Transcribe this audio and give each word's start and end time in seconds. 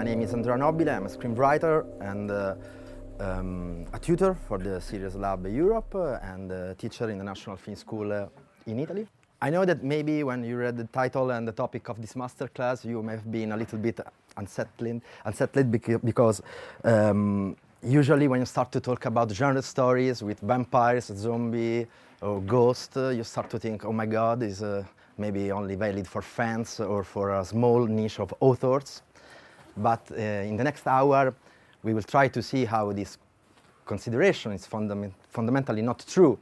My 0.00 0.04
name 0.04 0.22
is 0.22 0.32
Andrea 0.32 0.56
Nobile. 0.56 0.88
I'm 0.88 1.04
a 1.04 1.10
screenwriter 1.10 1.84
and 2.00 2.30
uh, 2.30 2.54
um, 3.18 3.84
a 3.92 3.98
tutor 3.98 4.34
for 4.48 4.56
the 4.56 4.80
Series 4.80 5.14
Lab 5.14 5.46
Europe 5.46 5.94
uh, 5.94 6.18
and 6.22 6.50
a 6.50 6.74
teacher 6.74 7.10
in 7.10 7.18
the 7.18 7.24
National 7.24 7.56
Film 7.56 7.76
School 7.76 8.10
uh, 8.10 8.26
in 8.64 8.78
Italy. 8.78 9.06
I 9.42 9.50
know 9.50 9.66
that 9.66 9.84
maybe 9.84 10.24
when 10.24 10.42
you 10.42 10.56
read 10.56 10.78
the 10.78 10.84
title 10.84 11.32
and 11.32 11.46
the 11.46 11.52
topic 11.52 11.90
of 11.90 12.00
this 12.00 12.14
masterclass, 12.14 12.82
you 12.82 13.02
may 13.02 13.12
have 13.12 13.30
been 13.30 13.52
a 13.52 13.58
little 13.58 13.78
bit 13.78 14.00
unsettling, 14.38 15.02
unsettled 15.26 15.70
because 16.02 16.40
um, 16.82 17.54
usually 17.82 18.26
when 18.26 18.40
you 18.40 18.46
start 18.46 18.72
to 18.72 18.80
talk 18.80 19.04
about 19.04 19.30
genre 19.30 19.60
stories 19.60 20.22
with 20.22 20.40
vampires, 20.40 21.12
zombie, 21.14 21.86
or 22.22 22.40
ghost, 22.40 22.96
uh, 22.96 23.10
you 23.10 23.22
start 23.22 23.50
to 23.50 23.58
think, 23.58 23.84
oh 23.84 23.92
my 23.92 24.06
God, 24.06 24.42
is 24.42 24.62
uh, 24.62 24.82
maybe 25.18 25.52
only 25.52 25.74
valid 25.74 26.08
for 26.08 26.22
fans 26.22 26.80
or 26.80 27.04
for 27.04 27.38
a 27.38 27.44
small 27.44 27.84
niche 27.84 28.18
of 28.18 28.32
authors. 28.40 29.02
But 29.82 30.10
uh, 30.10 30.14
in 30.14 30.56
the 30.56 30.64
next 30.64 30.86
hour, 30.86 31.34
we 31.82 31.94
will 31.94 32.02
try 32.02 32.28
to 32.28 32.42
see 32.42 32.64
how 32.64 32.92
this 32.92 33.18
consideration 33.86 34.52
is 34.52 34.66
fundament- 34.66 35.14
fundamentally 35.30 35.82
not 35.82 36.04
true. 36.06 36.38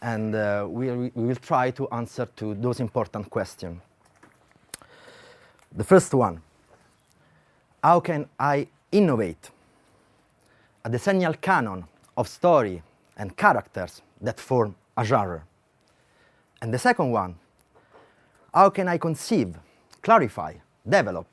And 0.00 0.34
uh, 0.34 0.66
we, 0.68 0.90
we 1.14 1.26
will 1.26 1.36
try 1.36 1.70
to 1.72 1.88
answer 1.90 2.26
to 2.36 2.54
those 2.54 2.80
important 2.80 3.30
questions. 3.30 3.80
The 5.74 5.84
first 5.84 6.12
one, 6.14 6.42
how 7.82 8.00
can 8.00 8.26
I 8.38 8.66
innovate 8.90 9.50
a 10.84 10.90
decennial 10.90 11.34
canon 11.34 11.84
of 12.16 12.28
story 12.28 12.82
and 13.16 13.36
characters 13.36 14.02
that 14.20 14.40
form 14.40 14.74
a 14.96 15.04
genre? 15.04 15.42
And 16.60 16.72
the 16.72 16.78
second 16.78 17.10
one, 17.10 17.36
how 18.54 18.70
can 18.70 18.88
I 18.88 18.98
conceive, 18.98 19.56
clarify, 20.02 20.54
develop 20.88 21.26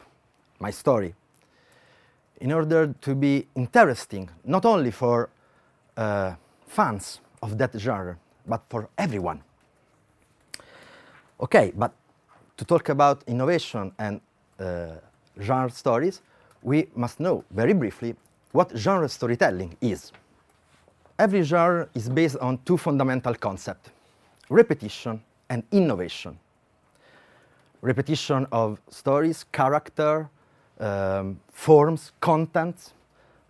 my 0.59 0.71
story 0.71 1.15
in 2.39 2.51
order 2.51 2.93
to 3.01 3.15
be 3.15 3.47
interesting 3.55 4.29
not 4.43 4.65
only 4.65 4.91
for 4.91 5.29
uh, 5.97 6.33
fans 6.67 7.19
of 7.41 7.57
that 7.57 7.71
genre, 7.77 8.17
but 8.47 8.61
for 8.69 8.89
everyone? 8.97 9.41
Okay, 11.41 11.71
but 11.75 11.93
to 12.57 12.65
talk 12.65 12.89
about 12.89 13.23
innovation 13.27 13.91
and 13.97 14.19
uh, 14.59 14.95
genre 15.41 15.69
stories, 15.69 16.21
we 16.61 16.87
must 16.95 17.19
know 17.19 17.43
very 17.51 17.73
briefly 17.73 18.15
what 18.51 18.71
genre 18.75 19.07
storytelling 19.07 19.77
is. 19.81 20.11
Every 21.17 21.43
genre 21.43 21.87
is 21.93 22.09
based 22.09 22.37
on 22.37 22.59
two 22.65 22.77
fundamental 22.77 23.35
concepts 23.35 23.89
repetition 24.49 25.21
and 25.49 25.63
innovation. 25.71 26.37
Repetition 27.81 28.47
of 28.51 28.81
stories, 28.89 29.45
character, 29.51 30.29
um, 30.79 31.39
forms, 31.51 32.11
contents 32.19 32.93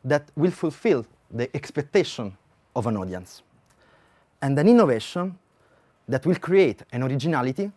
that 0.03 0.29
will 0.35 0.51
fulfill 0.51 1.05
the 1.31 1.53
expectation 1.55 2.35
of 2.75 2.87
an 2.87 2.97
audience. 2.97 3.43
And 4.41 4.57
an 4.57 4.67
innovation 4.67 5.37
that 6.07 6.25
will 6.25 6.35
create 6.35 6.83
an 6.91 7.03
originality 7.03 7.71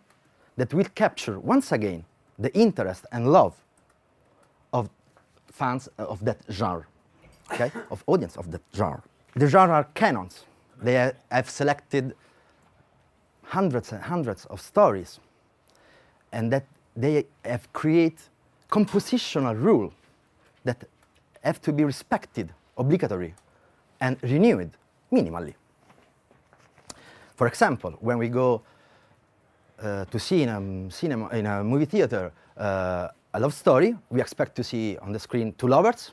that 0.57 0.73
will 0.73 0.87
capture 0.95 1.39
once 1.39 1.71
again 1.71 2.05
the 2.39 2.53
interest 2.55 3.05
and 3.11 3.31
love 3.31 3.55
of 4.71 4.89
fans 5.51 5.87
of 5.97 6.23
that 6.25 6.37
genre, 6.49 6.85
okay? 7.51 7.71
of 7.91 8.03
audience 8.07 8.37
of 8.37 8.51
that 8.51 8.61
genre. 8.75 9.03
The 9.35 9.47
genre 9.47 9.75
are 9.75 9.87
canons. 9.93 10.45
They 10.81 11.11
have 11.31 11.49
selected 11.49 12.15
hundreds 13.43 13.91
and 13.91 14.01
hundreds 14.01 14.45
of 14.45 14.61
stories, 14.61 15.19
and 16.31 16.51
that 16.51 16.65
they 16.95 17.25
have 17.45 17.71
created 17.73 18.19
compositional 18.73 19.55
rule 19.55 19.93
that 20.63 20.83
have 21.43 21.61
to 21.61 21.71
be 21.71 21.83
respected, 21.83 22.51
obligatory, 22.75 23.35
and 24.01 24.17
renewed 24.23 24.71
minimally. 25.11 25.53
For 27.35 27.45
example, 27.45 27.91
when 28.01 28.17
we 28.17 28.29
go 28.29 28.63
uh, 29.79 30.05
to 30.05 30.19
see 30.19 30.41
in 30.41 30.49
a, 30.49 30.91
cinema, 30.91 31.29
in 31.29 31.45
a 31.45 31.63
movie 31.63 31.85
theater 31.85 32.31
uh, 32.57 33.09
a 33.35 33.39
love 33.39 33.53
story, 33.53 33.95
we 34.09 34.19
expect 34.19 34.55
to 34.55 34.63
see 34.63 34.97
on 34.97 35.11
the 35.11 35.19
screen 35.19 35.53
two 35.53 35.67
lovers, 35.67 36.11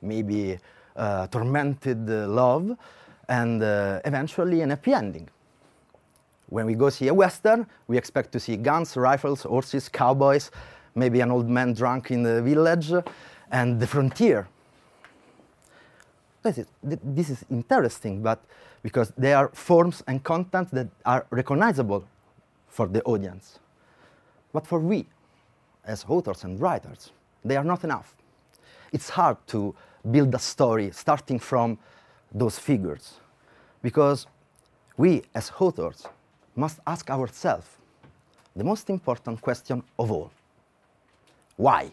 maybe 0.00 0.58
uh, 0.96 1.26
tormented 1.26 2.08
love, 2.08 2.74
and 3.28 3.62
uh, 3.62 4.00
eventually 4.06 4.62
an 4.62 4.70
happy 4.70 4.94
ending. 4.94 5.28
When 6.48 6.64
we 6.64 6.74
go 6.74 6.88
see 6.88 7.08
a 7.08 7.14
western, 7.14 7.66
we 7.86 7.98
expect 7.98 8.32
to 8.32 8.40
see 8.40 8.56
guns, 8.56 8.96
rifles, 8.96 9.42
horses, 9.42 9.90
cowboys, 9.90 10.50
maybe 10.98 11.20
an 11.20 11.30
old 11.30 11.48
man 11.48 11.72
drunk 11.72 12.10
in 12.10 12.22
the 12.22 12.42
village, 12.42 12.92
and 13.50 13.80
the 13.80 13.86
frontier. 13.86 14.48
This 16.42 16.58
is, 16.58 16.66
this 16.82 17.30
is 17.30 17.44
interesting, 17.50 18.22
but 18.22 18.44
because 18.82 19.12
they 19.16 19.32
are 19.32 19.48
forms 19.48 20.02
and 20.06 20.22
content 20.22 20.70
that 20.72 20.88
are 21.04 21.26
recognizable 21.30 22.04
for 22.68 22.86
the 22.86 23.02
audience. 23.02 23.58
But 24.52 24.66
for 24.66 24.78
we, 24.78 25.06
as 25.84 26.04
authors 26.08 26.44
and 26.44 26.60
writers, 26.60 27.10
they 27.44 27.56
are 27.56 27.64
not 27.64 27.84
enough. 27.84 28.14
It's 28.92 29.10
hard 29.10 29.36
to 29.48 29.74
build 30.10 30.34
a 30.34 30.38
story 30.38 30.90
starting 30.92 31.38
from 31.38 31.78
those 32.32 32.58
figures 32.58 33.14
because 33.82 34.26
we, 34.96 35.22
as 35.34 35.50
authors, 35.58 36.06
must 36.54 36.78
ask 36.86 37.10
ourselves 37.10 37.66
the 38.56 38.64
most 38.64 38.90
important 38.90 39.40
question 39.40 39.82
of 39.98 40.10
all 40.10 40.30
why? 41.58 41.90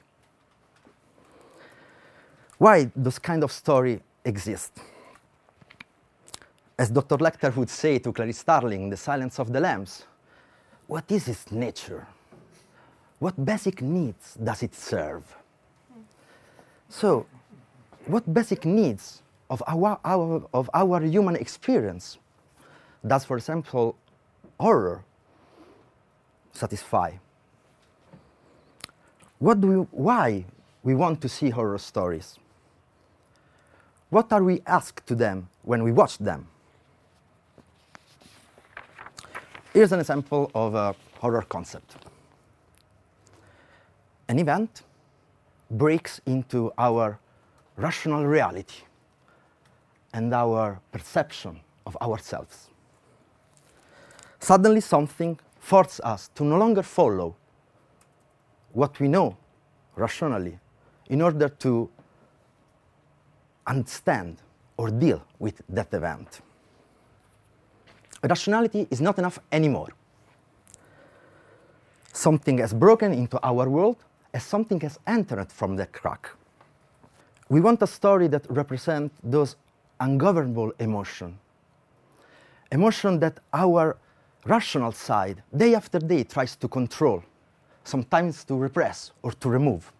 Why 2.60 2.90
those 2.96 3.20
kind 3.20 3.44
of 3.44 3.52
story 3.52 4.00
exist? 4.24 4.80
As 6.78 6.92
Dr. 6.92 7.18
Lecter 7.18 7.54
would 7.56 7.70
say 7.70 7.98
to 8.00 8.14
Clarice 8.14 8.38
Starling, 8.38 8.84
in 8.84 8.90
The 8.90 8.98
Silence 8.98 9.40
of 9.40 9.52
the 9.52 9.60
Lambs, 9.60 10.06
what 10.88 11.12
is 11.12 11.28
its 11.28 11.52
nature? 11.52 12.06
What 13.18 13.44
basic 13.44 13.82
needs 13.82 14.36
does 14.36 14.62
it 14.62 14.76
serve? 14.76 15.24
So, 16.88 17.26
what 18.06 18.32
basic 18.32 18.66
needs 18.66 19.24
of 19.50 19.64
our, 19.68 20.00
our, 20.06 20.48
of 20.54 20.70
our 20.76 21.02
human 21.02 21.36
experience 21.38 22.20
does, 23.06 23.26
for 23.26 23.38
example, 23.38 23.96
horror 24.60 25.04
satisfy? 26.52 27.14
What 29.40 29.60
do 29.62 29.68
we, 29.68 29.76
why 29.92 30.46
we 30.84 30.96
want 30.96 31.22
to 31.22 31.30
see 31.30 31.50
horror 31.50 31.78
stories? 31.78 32.40
What 34.10 34.32
are 34.32 34.44
we 34.44 34.62
asked 34.66 35.06
to 35.08 35.16
them 35.16 35.50
when 35.64 35.84
we 35.84 35.92
watch 35.92 36.18
them? 36.18 36.48
Here's 39.74 39.92
an 39.92 40.00
example 40.00 40.50
of 40.56 40.74
a 40.74 40.96
horror 41.20 41.42
concept. 41.42 41.98
An 44.30 44.40
event 44.40 44.84
breaks 45.70 46.22
into 46.26 46.72
our 46.78 47.20
rational 47.76 48.26
reality 48.26 48.84
and 50.14 50.34
our 50.34 50.80
perception 50.92 51.60
of 51.86 51.98
ourselves. 51.98 52.70
Suddenly, 54.40 54.82
something 54.82 55.38
forces 55.60 56.00
us 56.02 56.30
to 56.36 56.44
no 56.46 56.58
longer 56.58 56.84
follow 56.84 57.36
what 58.76 59.00
we 59.00 59.08
know 59.08 59.38
rationally 59.96 60.60
in 61.10 61.22
order 61.22 61.48
to 61.48 61.90
understand 63.66 64.38
or 64.78 64.90
deal 64.90 65.24
with 65.40 65.62
that 65.70 65.94
event. 65.94 66.42
Rationality 68.22 68.88
is 68.92 69.00
not 69.02 69.18
enough 69.18 69.40
anymore. 69.52 69.90
Something 72.12 72.58
has 72.58 72.74
broken 72.74 73.14
into 73.14 73.40
our 73.44 73.70
world 73.70 73.98
as 74.34 74.44
something 74.44 74.80
has 74.82 75.00
entered 75.08 75.52
from 75.52 75.76
the 75.76 75.86
crack. 75.86 76.30
We 77.50 77.62
want 77.62 77.82
a 77.82 77.88
story 77.88 78.28
that 78.28 78.46
represents 78.50 79.16
those 79.24 79.56
ungovernable 80.00 80.74
emotions, 80.80 81.38
emotion 82.72 83.20
that 83.20 83.40
our 83.54 83.98
rational 84.46 84.92
side, 84.92 85.42
day 85.56 85.76
after 85.76 86.00
day, 86.00 86.24
tries 86.24 86.56
to 86.58 86.68
control, 86.68 87.24
sometimes 87.86 88.44
to 88.46 88.56
repress 88.58 89.12
or 89.22 89.32
to 89.32 89.50
remove. 89.50 89.92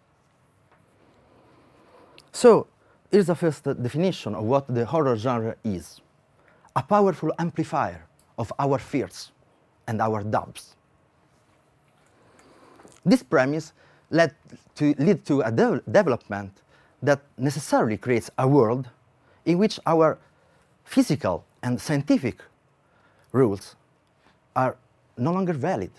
So, 2.32 2.66
here's 3.10 3.28
the 3.28 3.34
first 3.34 3.64
definition 3.64 4.34
of 4.34 4.44
what 4.44 4.66
the 4.68 4.84
horror 4.84 5.16
genre 5.16 5.56
is 5.64 6.00
a 6.74 6.82
powerful 6.82 7.32
amplifier 7.38 8.06
of 8.36 8.52
our 8.58 8.78
fears 8.78 9.32
and 9.86 10.02
our 10.02 10.22
doubts. 10.22 10.76
This 13.04 13.22
premise 13.22 13.72
led 14.10 14.34
to, 14.74 14.94
lead 14.98 15.24
to 15.24 15.40
a 15.40 15.50
de- 15.50 15.80
development 15.90 16.52
that 17.02 17.22
necessarily 17.38 17.96
creates 17.96 18.30
a 18.36 18.46
world 18.46 18.90
in 19.46 19.56
which 19.58 19.80
our 19.86 20.18
physical 20.84 21.44
and 21.62 21.80
scientific 21.80 22.42
rules 23.32 23.76
are 24.54 24.76
no 25.16 25.32
longer 25.32 25.52
valid. 25.52 25.90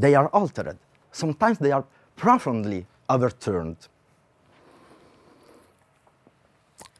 They 0.00 0.14
are 0.14 0.28
altered. 0.28 0.78
Sometimes 1.12 1.58
they 1.58 1.72
are 1.72 1.84
profoundly 2.16 2.86
overturned. 3.08 3.76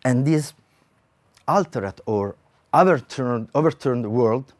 And 0.04 0.26
this 0.26 0.52
altered 1.46 2.00
or 2.06 2.36
overturned, 2.72 3.48
overturned 3.54 4.10
world 4.10 4.52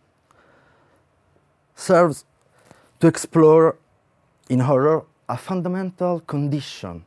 serves 1.74 2.24
to 3.00 3.06
explore 3.06 3.76
in 4.48 4.60
horror 4.60 5.04
a 5.28 5.36
fundamental 5.36 6.20
condition 6.20 7.04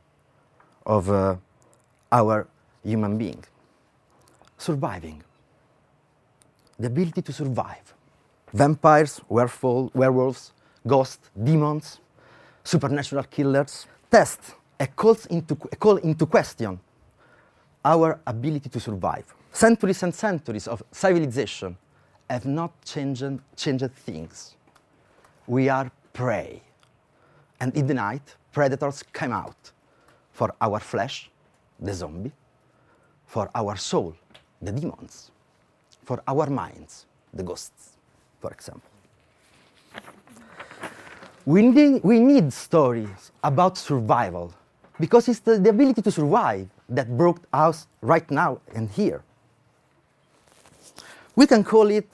of 0.86 1.10
uh, 1.10 1.36
our 2.10 2.46
human 2.82 3.18
being 3.18 3.44
surviving, 4.58 5.22
the 6.78 6.86
ability 6.86 7.22
to 7.22 7.32
survive. 7.32 7.94
Vampires, 8.52 9.20
werewolves, 9.28 10.53
ghosts, 10.86 11.30
demons, 11.42 12.00
supernatural 12.62 13.24
killers 13.24 13.86
test 14.10 14.40
a 14.78 14.86
call 14.86 15.16
into, 15.30 15.54
call 15.56 15.96
into 15.98 16.26
question 16.26 16.78
our 17.84 18.20
ability 18.26 18.68
to 18.68 18.80
survive. 18.80 19.34
Centuries 19.52 20.02
and 20.02 20.14
centuries 20.14 20.66
of 20.66 20.82
civilization 20.90 21.76
have 22.28 22.46
not 22.46 22.72
changed, 22.84 23.38
changed 23.56 23.92
things. 23.94 24.56
We 25.46 25.68
are 25.68 25.90
prey. 26.12 26.62
And 27.60 27.76
in 27.76 27.86
the 27.86 27.94
night, 27.94 28.36
predators 28.52 29.04
come 29.12 29.32
out 29.32 29.70
for 30.32 30.52
our 30.60 30.80
flesh, 30.80 31.30
the 31.78 31.92
zombie, 31.92 32.32
for 33.26 33.50
our 33.54 33.76
soul, 33.76 34.16
the 34.60 34.72
demons, 34.72 35.30
for 36.04 36.22
our 36.26 36.48
minds, 36.48 37.06
the 37.32 37.42
ghosts, 37.42 37.96
for 38.40 38.50
example. 38.50 38.90
We 41.46 41.62
need, 41.62 42.02
we 42.02 42.20
need 42.20 42.52
stories 42.52 43.32
about 43.42 43.76
survival 43.76 44.54
because 44.98 45.28
it's 45.28 45.40
the, 45.40 45.58
the 45.58 45.70
ability 45.70 46.00
to 46.02 46.10
survive 46.10 46.68
that 46.88 47.16
broke 47.16 47.40
us 47.52 47.86
right 48.00 48.28
now 48.30 48.60
and 48.74 48.88
here. 48.88 49.22
We 51.36 51.46
can 51.46 51.64
call 51.64 51.90
it 51.90 52.08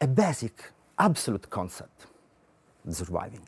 a 0.00 0.06
basic, 0.06 0.64
absolute 0.98 1.48
concept, 1.48 2.06
surviving. 2.90 3.40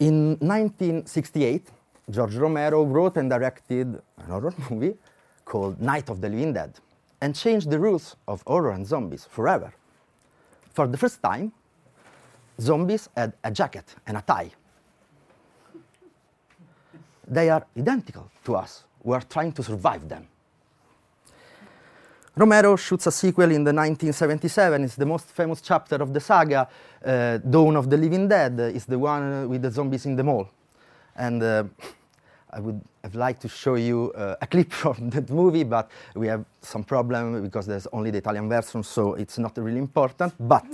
In 0.00 0.30
1968, 0.40 1.68
George 2.10 2.34
Romero 2.34 2.84
wrote 2.84 3.18
and 3.18 3.30
directed 3.30 3.86
an 4.18 4.26
horror 4.26 4.54
movie 4.70 4.94
called 5.44 5.80
Night 5.80 6.08
of 6.08 6.20
the 6.20 6.28
Living 6.28 6.54
Dead 6.54 6.72
and 7.20 7.36
changed 7.36 7.70
the 7.70 7.78
rules 7.78 8.16
of 8.26 8.42
horror 8.46 8.70
and 8.70 8.84
zombies 8.86 9.26
forever. 9.30 9.72
For 10.72 10.86
the 10.86 10.96
first 10.96 11.22
time, 11.22 11.52
zombies 12.60 13.08
had 13.16 13.32
a 13.42 13.50
jacket 13.50 13.94
and 14.06 14.16
a 14.16 14.22
tie. 14.22 14.50
They 17.26 17.48
are 17.48 17.66
identical 17.76 18.30
to 18.44 18.56
us. 18.56 18.84
We 19.02 19.14
are 19.14 19.22
trying 19.22 19.52
to 19.52 19.62
survive 19.62 20.08
them. 20.08 20.26
Romero 22.36 22.76
shoots 22.76 23.06
a 23.06 23.12
sequel 23.12 23.50
in 23.50 23.64
the 23.64 23.72
1977. 23.72 24.84
It's 24.84 24.94
the 24.96 25.06
most 25.06 25.26
famous 25.26 25.60
chapter 25.60 25.96
of 25.96 26.12
the 26.12 26.20
saga. 26.20 26.68
Uh, 27.04 27.38
Dawn 27.38 27.76
of 27.76 27.90
the 27.90 27.96
Living 27.96 28.28
Dead 28.28 28.58
is 28.74 28.86
the 28.86 28.98
one 28.98 29.48
with 29.48 29.62
the 29.62 29.70
zombies 29.70 30.06
in 30.06 30.16
the 30.16 30.24
mall. 30.24 30.48
And 31.16 31.42
uh, 31.42 31.64
I 32.50 32.60
would 32.60 32.80
have 33.02 33.14
like 33.14 33.38
to 33.40 33.48
show 33.48 33.76
you 33.76 34.12
uh, 34.14 34.36
a 34.40 34.46
clip 34.46 34.72
from 34.82 35.10
that 35.10 35.30
movie, 35.30 35.64
but 35.64 35.90
we 36.14 36.26
have 36.26 36.44
some 36.60 36.84
problem 36.84 37.42
because 37.42 37.66
there's 37.66 37.86
only 37.92 38.10
the 38.10 38.18
Italian 38.18 38.48
version, 38.48 38.82
so 38.82 39.14
it's 39.14 39.38
not 39.38 39.56
really 39.56 39.78
important. 39.78 40.34
But 40.38 40.64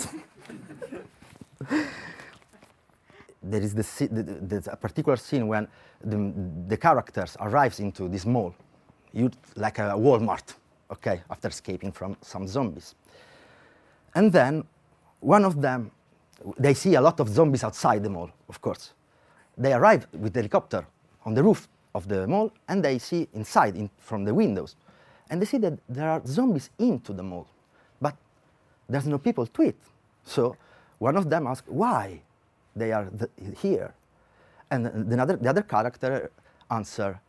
there 3.43 3.63
is 3.63 3.75
the, 3.75 4.09
the, 4.09 4.23
the, 4.23 4.73
a 4.73 4.77
particular 4.77 5.17
scene 5.17 5.47
when 5.47 5.69
the, 6.05 6.33
the 6.69 6.77
characters 6.77 7.37
arrives 7.41 7.81
into 7.81 8.09
this 8.09 8.27
mall, 8.27 8.55
you, 9.13 9.31
like 9.55 9.79
a 9.79 9.95
Walmart, 9.97 10.55
okay, 10.91 11.23
after 11.31 11.49
escaping 11.49 11.93
from 11.93 12.17
some 12.21 12.47
zombies. 12.47 12.95
And 14.15 14.33
then 14.33 14.65
one 15.21 15.45
of 15.45 15.61
them, 15.61 15.91
they 16.59 16.75
see 16.75 16.95
a 16.95 17.01
lot 17.01 17.21
of 17.21 17.29
zombies 17.29 17.65
outside 17.65 18.03
the 18.03 18.11
mall, 18.11 18.31
of 18.49 18.61
course. 18.61 18.93
They 19.57 19.73
arrive 19.73 20.07
with 20.13 20.35
the 20.35 20.41
helicopter 20.41 20.87
on 21.25 21.35
the 21.35 21.43
roof 21.43 21.69
of 21.97 22.07
the 22.09 22.27
mall 22.27 22.53
and 22.69 22.85
they 22.85 22.99
see 22.99 23.29
inside 23.33 23.75
in, 23.77 23.89
from 23.99 24.25
the 24.25 24.35
windows. 24.35 24.77
And 25.31 25.41
they 25.41 25.47
see 25.47 25.59
that 25.59 25.79
there 25.89 26.09
are 26.09 26.23
zombies 26.27 26.71
into 26.79 27.13
the 27.13 27.23
mall, 27.23 27.49
but 28.01 28.15
there's 28.89 29.07
no 29.07 29.19
people 29.19 29.47
to 29.47 29.63
it. 29.63 29.77
So 30.25 30.57
one 30.99 31.17
of 31.17 31.29
them 31.31 31.47
asks 31.47 31.67
why 31.69 32.21
they 32.77 32.93
are 32.93 33.09
here. 33.57 33.95
And 34.71 35.11
the 35.11 35.21
other, 35.21 35.37
the 35.37 35.49
other 35.49 35.63
character 35.63 36.31
answer, 36.71 37.21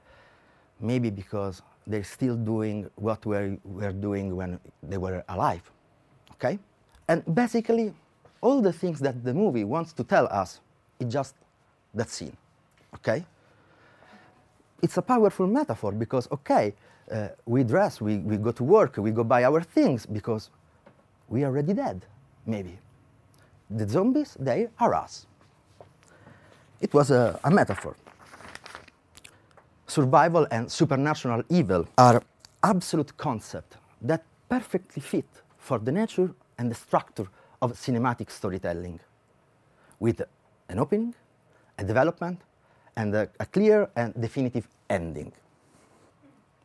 maybe 0.80 1.10
because 1.10 1.62
they're 1.88 2.04
still 2.04 2.36
doing 2.36 2.90
what 2.96 3.26
we 3.26 3.58
were 3.64 3.94
doing 3.94 4.36
when 4.36 4.60
they 4.84 4.98
were 4.98 5.24
alive. 5.30 5.64
Okay? 6.34 6.60
And 7.08 7.24
basically, 7.34 7.94
all 8.42 8.62
the 8.62 8.74
things 8.74 9.00
that 9.00 9.24
the 9.24 9.34
movie 9.34 9.64
wants 9.64 9.94
to 9.94 10.04
tell 10.04 10.28
us 10.28 10.60
is 11.00 11.12
just 11.12 11.36
that 11.94 12.10
scene. 12.10 12.36
Okay? 12.96 13.26
It's 14.82 14.98
a 14.98 15.02
powerful 15.02 15.48
metaphor 15.48 15.92
because, 15.92 16.28
okay, 16.32 16.74
uh, 17.12 17.30
we 17.46 17.64
dress, 17.64 18.02
we, 18.02 18.18
we 18.20 18.38
go 18.38 18.52
to 18.52 18.64
work, 18.64 18.98
we 18.98 19.12
go 19.12 19.24
buy 19.24 19.44
our 19.44 19.62
things 19.62 20.06
because 20.06 20.50
we 21.30 21.44
are 21.44 21.48
already 21.48 21.74
dead, 21.74 22.06
maybe. 22.46 22.78
The 23.70 23.88
zombies, 23.88 24.38
they 24.40 24.70
are 24.80 24.94
us. 24.94 25.26
It 26.80 26.94
was 26.94 27.12
a, 27.12 27.40
a 27.44 27.52
metaphor. 27.52 27.96
Survival 29.88 30.48
and 30.52 30.72
supernatural 30.72 31.44
evil 31.50 31.88
are 31.98 32.22
absolute 32.64 33.16
concepts 33.18 33.78
that 34.02 34.24
perfectly 34.50 35.02
fit 35.02 35.28
for 35.58 35.80
the 35.80 35.92
nature 35.92 36.34
and 36.58 36.70
the 36.72 36.76
structure 36.76 37.28
of 37.62 37.74
cinematic 37.74 38.30
storytelling, 38.30 39.00
with 40.00 40.22
an 40.70 40.80
opening, 40.80 41.16
a 41.78 41.84
development, 41.84 42.42
and 42.98 43.16
a, 43.16 43.30
a 43.40 43.46
clear 43.46 43.90
and 43.96 44.14
definitive 44.20 44.68
ending. 44.90 45.32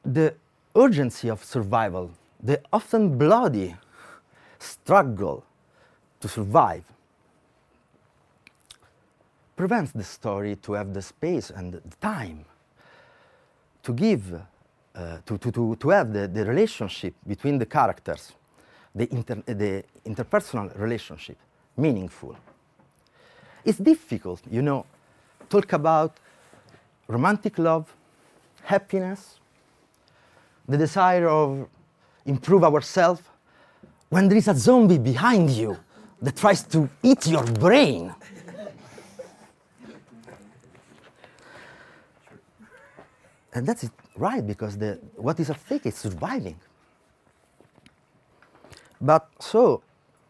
The 0.04 0.34
urgency 0.74 1.28
of 1.28 1.44
survival, 1.44 2.10
the 2.42 2.60
often 2.72 3.16
bloody 3.18 3.76
struggle 4.58 5.44
to 6.20 6.28
survive, 6.28 6.84
prevents 9.54 9.92
the 9.92 10.02
story 10.02 10.56
to 10.56 10.72
have 10.72 10.92
the 10.94 11.02
space 11.02 11.50
and 11.50 11.74
the 11.74 11.82
time 12.00 12.44
to 13.82 13.92
give, 13.92 14.40
uh, 14.94 15.18
to, 15.26 15.38
to, 15.38 15.52
to, 15.52 15.76
to 15.76 15.90
have 15.90 16.12
the, 16.12 16.26
the 16.28 16.44
relationship 16.44 17.14
between 17.26 17.58
the 17.58 17.66
characters, 17.66 18.32
the, 18.94 19.12
inter, 19.12 19.34
the 19.46 19.84
interpersonal 20.06 20.76
relationship, 20.78 21.36
meaningful. 21.76 22.36
It's 23.64 23.78
difficult, 23.78 24.40
you 24.50 24.62
know, 24.62 24.86
talk 25.52 25.72
about 25.74 26.16
romantic 27.06 27.58
love, 27.58 27.94
happiness, 28.64 29.38
the 30.66 30.78
desire 30.78 31.28
of 31.28 31.68
improve 32.24 32.64
ourselves 32.64 33.22
when 34.08 34.28
there 34.28 34.38
is 34.38 34.48
a 34.48 34.54
zombie 34.54 34.98
behind 34.98 35.50
you 35.50 35.76
that 36.22 36.36
tries 36.36 36.62
to 36.62 36.88
eat 37.02 37.26
your 37.26 37.44
brain. 37.44 38.14
and 43.54 43.66
that's 43.66 43.90
right 44.16 44.46
because 44.46 44.78
the, 44.78 44.98
what 45.16 45.38
is 45.40 45.50
at 45.50 45.60
stake 45.60 45.84
is 45.86 45.96
surviving. 45.96 46.58
But 49.00 49.28
so, 49.40 49.82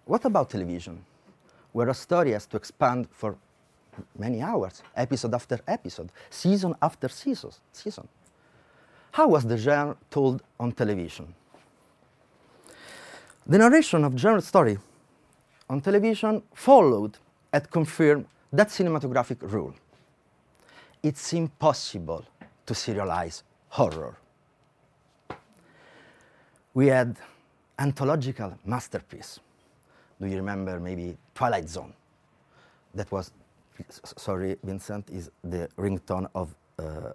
what 0.06 0.24
about 0.24 0.50
television, 0.50 1.04
where 1.72 1.88
a 1.90 1.94
story 1.94 2.32
has 2.32 2.46
to 2.46 2.56
expand 2.56 3.06
for 3.10 3.36
many 4.18 4.40
hours, 4.40 4.82
episode 4.96 5.34
after 5.34 5.60
episode, 5.66 6.10
season 6.30 6.74
after 6.80 7.08
season. 7.08 7.50
season. 7.72 8.08
How 9.12 9.28
was 9.28 9.44
the 9.44 9.56
genre 9.58 9.96
told 10.10 10.42
on 10.58 10.72
television? 10.72 11.34
The 13.46 13.58
narration 13.58 14.04
of 14.04 14.16
genre 14.16 14.40
story 14.40 14.78
on 15.68 15.80
television 15.80 16.42
followed 16.54 17.18
and 17.52 17.70
confirmed 17.70 18.26
that 18.52 18.68
cinematographic 18.68 19.38
rule. 19.42 19.74
It's 21.02 21.32
impossible 21.32 22.24
to 22.66 22.74
serialize 22.74 23.42
horror. 23.68 24.16
We 26.74 26.86
had 26.86 27.16
anthological 27.78 28.56
masterpiece. 28.64 29.40
Do 30.20 30.26
you 30.26 30.36
remember 30.36 30.78
maybe 30.78 31.16
Twilight 31.34 31.68
Zone? 31.68 31.92
That 32.94 33.10
was 33.10 33.32
sorry, 33.88 34.56
Vincent, 34.62 35.10
is 35.10 35.30
the 35.42 35.68
ringtone 35.76 36.28
of 36.34 36.54
uh, 36.78 37.12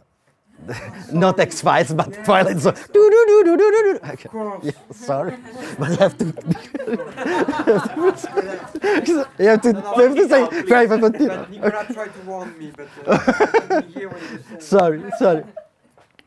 not 1.13 1.39
X 1.39 1.61
Files, 1.61 1.93
but 1.93 2.11
Twilight 2.25 2.57
Zone. 2.57 2.73
Do, 2.73 2.81
do, 2.93 3.25
do, 3.27 3.43
do, 3.45 3.57
do, 3.57 3.71
do, 3.71 3.93
do. 3.93 3.99
Okay. 4.11 4.29
Yeah, 4.63 4.71
sorry, 4.91 5.37
but 5.77 5.89
you 5.89 5.95
have 5.97 6.17
to. 6.17 6.25
you 9.39 9.47
have 9.47 9.61
to, 9.61 9.69
you 9.69 10.03
have 10.03 10.15
to 10.15 10.27
say 10.27 10.41
out, 10.41 10.49
please. 10.51 10.69
five 10.69 10.89
continue. 10.89 11.59
But 11.61 11.87
tried 11.93 12.13
to 12.13 12.21
warn 12.25 12.57
me, 12.57 12.71
but 12.75 12.87
uh, 13.05 13.19
I 13.19 13.81
didn't 13.81 13.93
hear 13.93 14.09
what 14.09 14.21
he 14.21 14.35
was 14.35 14.45
saying. 14.45 14.61
Sorry, 14.61 15.03
sorry. 15.19 15.43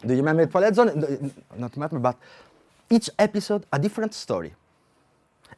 Do 0.07 0.15
you 0.15 0.21
remember 0.21 0.47
Twilight 0.47 0.75
Zone? 0.75 1.33
Not 1.57 1.75
remember, 1.75 1.99
but 1.99 2.17
each 2.89 3.11
episode 3.19 3.67
a 3.73 3.79
different 3.79 4.15
story, 4.15 4.55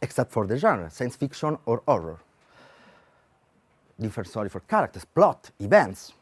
except 0.01 0.33
for 0.33 0.47
the 0.47 0.57
genre, 0.57 0.91
science 0.91 1.17
fiction 1.17 1.59
or 1.67 1.83
horror. 1.87 2.19
Different 4.03 4.29
story 4.29 4.49
for 4.49 4.61
characters, 4.61 5.05
plot, 5.05 5.51
events, 5.61 6.13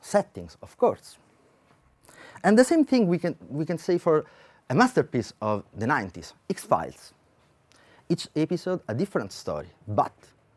settings, 0.00 0.56
of 0.62 0.76
course. 0.78 1.18
And 2.42 2.58
the 2.58 2.64
same 2.64 2.86
thing 2.86 3.06
we 3.06 3.18
can, 3.18 3.36
we 3.50 3.66
can 3.66 3.76
say 3.76 3.98
for 3.98 4.24
a 4.70 4.74
masterpiece 4.74 5.34
of 5.42 5.64
the 5.76 5.84
90s, 5.84 6.32
X-Files. 6.48 7.12
Each 8.08 8.28
episode 8.34 8.80
a 8.88 8.94
different 8.94 9.32
story, 9.32 9.68
but 9.86 10.12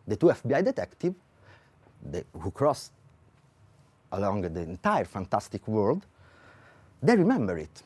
the 0.08 0.16
two 0.16 0.28
FBI 0.28 0.64
detectives 0.64 1.16
who 2.40 2.52
cross 2.52 2.92
along 4.14 4.42
the 4.42 4.62
entire 4.62 5.06
fantastic 5.06 5.68
world, 5.68 6.06
they 7.04 7.18
remember 7.18 7.58
it. 7.58 7.84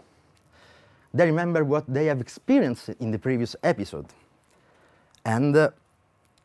They 1.11 1.25
remember 1.25 1.63
what 1.63 1.85
they 1.91 2.05
have 2.05 2.21
experienced 2.21 2.89
in 2.99 3.09
the 3.09 3.17
previous 3.17 3.55
episode. 3.63 4.07
And 5.23 5.55
uh, 5.55 5.71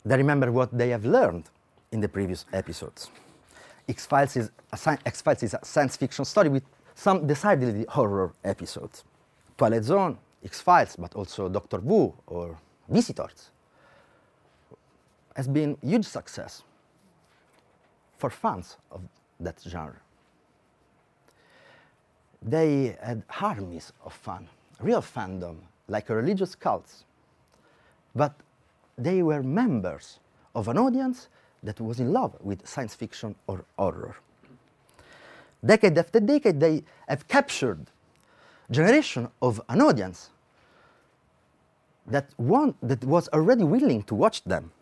they 0.06 0.16
remember 0.16 0.50
what 0.50 0.76
they 0.76 0.88
have 0.88 1.04
learned 1.04 1.50
in 1.92 2.00
the 2.00 2.09
previous 2.09 2.44
episodes. 2.52 3.11
X-Files 3.88 4.37
is, 4.37 4.50
X-Files 5.04 5.42
is 5.42 5.54
a 5.54 5.64
science 5.64 5.97
fiction 5.97 6.25
story 6.25 6.49
with 6.49 6.62
some 6.94 7.26
decidedly 7.26 7.85
horror 7.88 8.32
episodes. 8.44 9.04
Twilight 9.56 9.85
Zone, 9.85 10.18
X-Files, 10.44 10.97
but 10.97 11.14
also 11.14 11.49
Doctor 11.49 11.78
Who 11.78 12.14
or 12.26 12.59
Visitors 12.88 13.50
has 15.37 15.49
been 15.49 15.76
huge 15.82 16.04
success 16.04 16.62
for 18.18 18.30
fans 18.30 18.76
of 18.90 19.02
that 19.38 19.56
genre. 19.66 20.00
They 22.42 22.97
had 23.02 23.23
armies 23.40 23.92
of 24.04 24.12
fun, 24.12 24.49
real 24.80 25.02
fandom, 25.02 25.56
like 25.88 26.11
a 26.11 26.14
religious 26.14 26.54
cults. 26.54 27.04
But 28.14 28.35
they 28.97 29.23
were 29.23 29.42
members 29.42 30.18
of 30.54 30.68
an 30.68 30.78
audience 30.78 31.28
that 31.62 31.81
was 31.81 32.00
in 32.00 32.12
love 32.12 32.37
with 32.40 32.67
science 32.67 32.95
fiction 32.95 33.35
or 33.47 33.64
horror. 33.79 34.17
Decade 35.64 35.99
after 35.99 36.21
decade, 36.21 36.59
they 36.59 36.83
have 37.07 37.29
captured 37.29 37.87
generation 38.71 39.29
of 39.43 39.61
an 39.69 39.81
audience 39.81 40.31
that, 42.07 42.31
want, 42.38 42.76
that 42.83 43.05
was 43.05 43.29
already 43.29 43.64
willing 43.64 44.02
to 44.05 44.14
watch 44.14 44.43
them. 44.45 44.73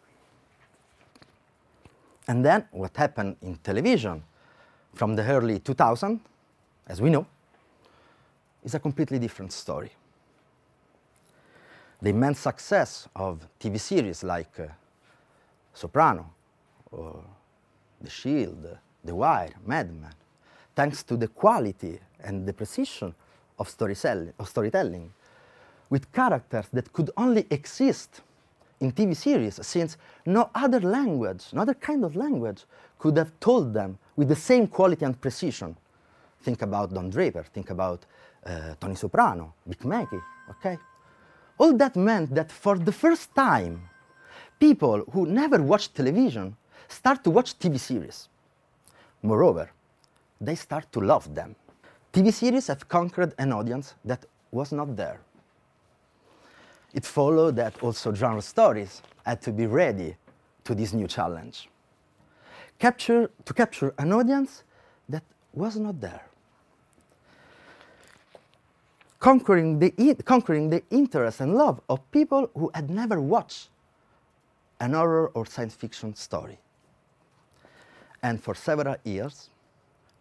And 2.29 2.45
then 2.45 2.67
what 2.71 2.97
happened 2.97 3.37
in 3.43 3.57
television 3.57 4.23
from 4.95 5.17
the 5.17 5.25
early 5.25 5.59
2000s, 5.59 6.21
as 6.87 7.01
we 7.01 7.11
know, 7.11 7.27
is 8.63 8.75
a 8.75 8.79
completely 8.79 9.19
different 9.19 9.53
story. 9.53 9.91
The 12.01 12.11
immense 12.11 12.39
success 12.39 13.09
of 13.17 13.47
TV 13.59 13.81
series 13.81 14.23
like 14.23 14.61
uh, 14.61 14.67
Soprano 15.75 16.31
or 16.91 17.23
The 18.01 18.11
Shield, 18.11 18.79
The 19.05 19.15
Wire, 19.15 19.55
Mad 19.67 19.93
Men, 19.93 20.13
thanks 20.75 21.03
to 21.05 21.17
the 21.17 21.29
quality 21.29 21.99
and 22.21 22.47
the 22.47 22.53
precision 22.53 23.15
of, 23.59 23.69
storytelling, 23.69 24.33
of 24.39 24.49
storytelling, 24.49 25.13
with 25.91 26.13
characters 26.13 26.67
that 26.73 26.93
could 26.93 27.11
only 27.17 27.47
exist 27.51 28.21
in 28.81 28.93
TV 28.93 29.17
series, 29.17 29.59
since 29.67 29.97
no 30.25 30.51
other 30.55 30.81
language, 30.81 31.47
no 31.53 31.63
other 31.63 31.75
kind 31.75 32.05
of 32.05 32.15
language, 32.15 32.65
could 32.99 33.17
have 33.17 33.33
told 33.41 33.75
them 33.75 33.99
with 34.17 34.29
the 34.29 34.37
same 34.37 34.67
quality 34.67 35.05
and 35.05 35.21
precision. 35.21 35.77
Think 36.43 36.63
about 36.63 36.95
Don 36.95 37.11
Draper, 37.11 37.45
think 37.53 37.71
about 37.71 38.07
uh, 38.47 38.75
Tony 38.81 38.95
Soprano, 38.95 39.55
Vic 39.67 39.85
Mackey, 39.85 40.21
okay? 40.51 40.79
All 41.59 41.73
that 41.77 41.97
meant 41.97 42.35
that 42.35 42.53
for 42.53 42.79
the 42.79 42.93
first 42.93 43.35
time, 43.35 43.89
people 44.61 45.05
who 45.13 45.27
never 45.27 45.61
watched 45.61 45.95
television 45.95 46.57
start 46.89 47.23
to 47.25 47.31
watch 47.31 47.59
TV 47.59 47.79
series. 47.79 48.29
Moreover, 49.23 49.71
they 50.41 50.55
start 50.55 50.91
to 50.93 51.01
love 51.01 51.35
them. 51.35 51.55
TV 52.13 52.33
series 52.33 52.67
have 52.69 52.89
conquered 52.89 53.35
an 53.39 53.53
audience 53.53 53.95
that 54.05 54.25
was 54.51 54.73
not 54.73 54.97
there. 54.97 55.21
It 56.95 57.05
followed 57.05 57.57
that 57.57 57.83
also 57.83 58.15
genre 58.15 58.41
stories 58.41 59.03
had 59.25 59.43
to 59.43 59.53
be 59.53 59.67
ready 59.67 60.17
to 60.65 60.75
this 60.75 60.93
new 60.93 61.07
challenge. 61.07 61.69
Capture, 62.79 63.31
to 63.45 63.55
capture 63.55 63.93
an 63.99 64.13
audience 64.13 64.65
that 65.09 65.23
was 65.53 65.77
not 65.77 66.01
there. 66.01 66.25
Conquering 69.19 69.79
the, 69.79 69.91
conquering 70.25 70.71
the 70.71 70.83
interest 70.91 71.41
and 71.41 71.55
love 71.55 71.81
of 71.89 71.99
people 72.13 72.51
who 72.55 72.71
had 72.73 72.89
never 72.89 73.21
watched 73.21 73.69
an 74.81 74.93
horror 74.93 75.29
or 75.35 75.45
science 75.45 75.75
fiction 75.75 76.15
story. 76.15 76.59
And 78.23 78.43
for 78.43 78.55
several 78.55 78.97
years, 79.05 79.51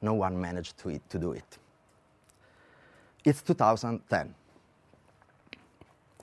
no 0.01 0.13
one 0.13 0.39
managed 0.39 0.77
to, 0.79 0.99
to 1.09 1.19
do 1.19 1.31
it. 1.33 1.57
It's 3.25 3.41
2010 3.41 4.33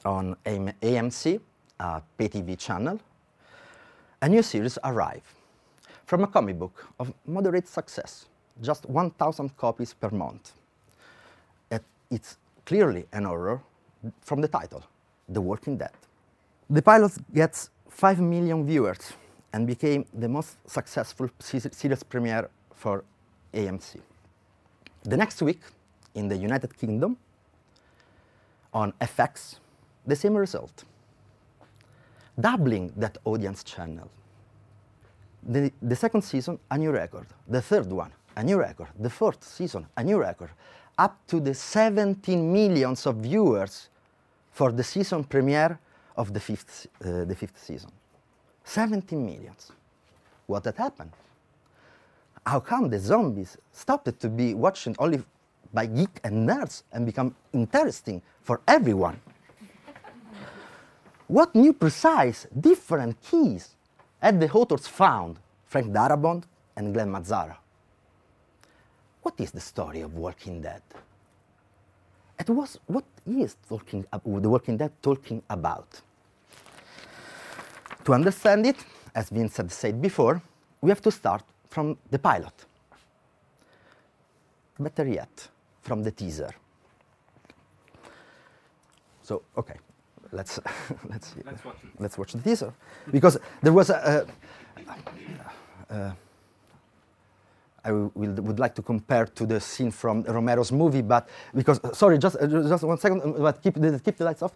on 0.05 0.37
AM 0.47 0.73
AMC, 0.83 1.41
a 1.81 1.85
uh, 1.85 2.01
pay 2.19 2.29
TV 2.29 2.59
channel, 2.59 3.01
a 4.23 4.29
new 4.29 4.43
series 4.43 4.79
arrived 4.85 5.27
from 6.07 6.25
a 6.25 6.27
comic 6.27 6.59
book 6.59 6.87
of 7.01 7.13
moderate 7.27 7.69
success, 7.69 8.27
just 8.63 8.87
1,000 8.89 9.57
copies 9.57 9.95
per 9.95 10.11
month. 10.11 10.53
It- 11.71 11.85
it's 12.11 12.37
clearly 12.67 13.07
an 13.13 13.25
horror 13.25 13.61
from 14.21 14.41
the 14.41 14.49
title, 14.49 14.83
The 15.29 15.41
Walking 15.41 15.79
Dead. 15.79 15.93
The 16.71 16.83
pilot 16.83 17.13
gets 17.35 17.71
5 17.91 18.21
million 18.21 18.67
viewers 18.67 19.13
and 19.55 19.69
became 19.69 20.05
the 20.13 20.29
most 20.29 20.57
successful 20.67 21.31
series 21.39 22.03
premiere 22.03 22.51
for 22.75 23.05
AMC. 23.53 24.01
The 25.05 25.17
next 25.17 25.41
week, 25.43 25.61
in 26.17 26.27
the 26.27 26.37
United 26.37 26.77
Kingdom, 26.77 27.17
on 28.73 28.93
FX, 29.01 29.61
the 30.05 30.17
same 30.17 30.35
result. 30.35 30.83
Doubling 32.41 32.93
that 32.97 33.17
audience 33.25 33.63
channel. 33.63 34.11
The, 35.45 35.71
the 35.81 35.95
second 35.95 36.23
season, 36.23 36.59
a 36.69 36.77
new 36.77 36.91
record. 36.91 37.27
The 37.47 37.63
third 37.63 37.93
one, 37.93 38.11
a 38.35 38.43
new 38.43 38.59
record. 38.59 38.89
The 38.99 39.11
fourth 39.11 39.45
season, 39.45 39.87
a 39.97 40.03
new 40.03 40.19
record. 40.19 40.51
Up 40.99 41.17
to 41.29 41.39
the 41.39 41.55
17 41.55 42.53
millions 42.53 43.07
of 43.07 43.17
viewers 43.17 43.89
for 44.51 44.73
the 44.73 44.83
season 44.83 45.23
premiere 45.23 45.79
of 46.17 46.33
the 46.35 46.41
fifth, 46.41 46.89
uh, 47.05 47.25
the 47.25 47.37
fifth 47.37 47.63
season. 47.63 47.91
17 48.65 49.25
millions. 49.25 49.73
What 50.47 50.65
had 50.65 50.77
happened? 50.77 51.13
How 52.47 52.61
come 52.61 52.91
the 52.91 52.99
zombies 52.99 53.57
stopped 53.73 54.19
to 54.21 54.29
be 54.29 54.55
watched 54.55 54.89
only 54.99 55.23
by 55.73 55.87
geek 55.87 56.21
and 56.25 56.49
nerds 56.49 56.83
and 56.93 57.07
become 57.07 57.35
interesting 57.53 58.23
for 58.43 58.61
everyone? 58.69 59.21
what 61.29 61.55
new 61.55 61.73
precise, 61.73 62.47
different 62.61 63.21
keys 63.23 63.77
had 64.21 64.41
the 64.41 64.51
authors 64.53 64.87
found, 64.87 65.39
Frank 65.67 65.93
Darabont 65.93 66.45
and 66.77 66.95
Glen 66.95 67.11
Mazzara? 67.11 67.57
What 69.23 69.35
is 69.41 69.51
the 69.53 69.61
story 69.61 70.03
of 70.03 70.15
Walking 70.15 70.61
Dead? 70.63 70.83
It 72.39 72.51
was, 72.51 72.79
what 72.87 73.05
is 73.27 73.57
talking, 73.69 74.05
ab- 74.13 74.23
uh, 74.27 74.41
The 74.41 74.49
Walking 74.51 74.77
Dead 74.77 74.93
talking 75.03 75.43
about? 75.49 76.03
To 78.05 78.13
understand 78.13 78.67
it, 78.67 78.77
as 79.15 79.31
Vincent 79.31 79.73
said 79.73 80.01
before, 80.03 80.43
we 80.81 80.91
have 80.91 81.01
to 81.03 81.11
start 81.11 81.43
from 81.71 81.97
the 82.11 82.19
pilot. 82.19 82.53
Better 84.79 85.07
yet, 85.07 85.49
from 85.83 86.03
the 86.03 86.11
teaser. 86.11 86.51
So, 89.23 89.43
okay, 89.57 89.77
let's 90.33 90.61
let's 91.09 91.35
see. 91.35 91.41
Let's 91.47 91.65
watch 91.65 91.77
let's 91.99 92.19
watch 92.19 92.33
the 92.33 92.43
teaser 92.43 92.73
because 93.11 93.39
there 93.63 93.73
was 93.73 93.91
a. 93.91 94.27
a, 95.91 95.95
a 95.95 96.17
I 97.87 97.93
will, 97.93 98.11
would 98.15 98.59
like 98.59 98.75
to 98.77 98.83
compare 98.83 99.27
to 99.27 99.45
the 99.45 99.61
scene 99.61 99.91
from 99.91 100.23
Romero's 100.23 100.73
movie, 100.73 101.03
but 101.03 101.29
because 101.55 101.81
sorry, 101.93 102.17
just 102.17 102.37
uh, 102.41 102.47
just 102.47 102.83
one 102.83 102.97
second, 102.97 103.21
but 103.39 103.63
keep 103.63 103.75
the, 103.75 104.01
keep 104.01 104.17
the 104.17 104.25
lights 104.25 104.41
off, 104.43 104.53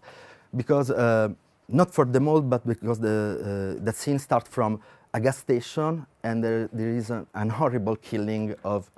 because 0.55 0.89
uh, 0.89 1.29
not 1.71 1.93
for 1.93 2.05
the 2.05 2.19
mold, 2.19 2.49
but 2.49 2.65
because 2.65 2.99
the 2.99 3.77
uh, 3.79 3.83
that 3.85 3.95
scene 3.95 4.19
starts 4.19 4.49
from 4.49 4.81
a 5.13 5.19
gas 5.19 5.37
station 5.37 6.05
and 6.23 6.43
there, 6.43 6.69
there 6.71 6.89
is 6.89 7.09
an, 7.09 7.25
an 7.33 7.49
horrible 7.49 7.95
killing 7.95 8.55
of 8.63 8.89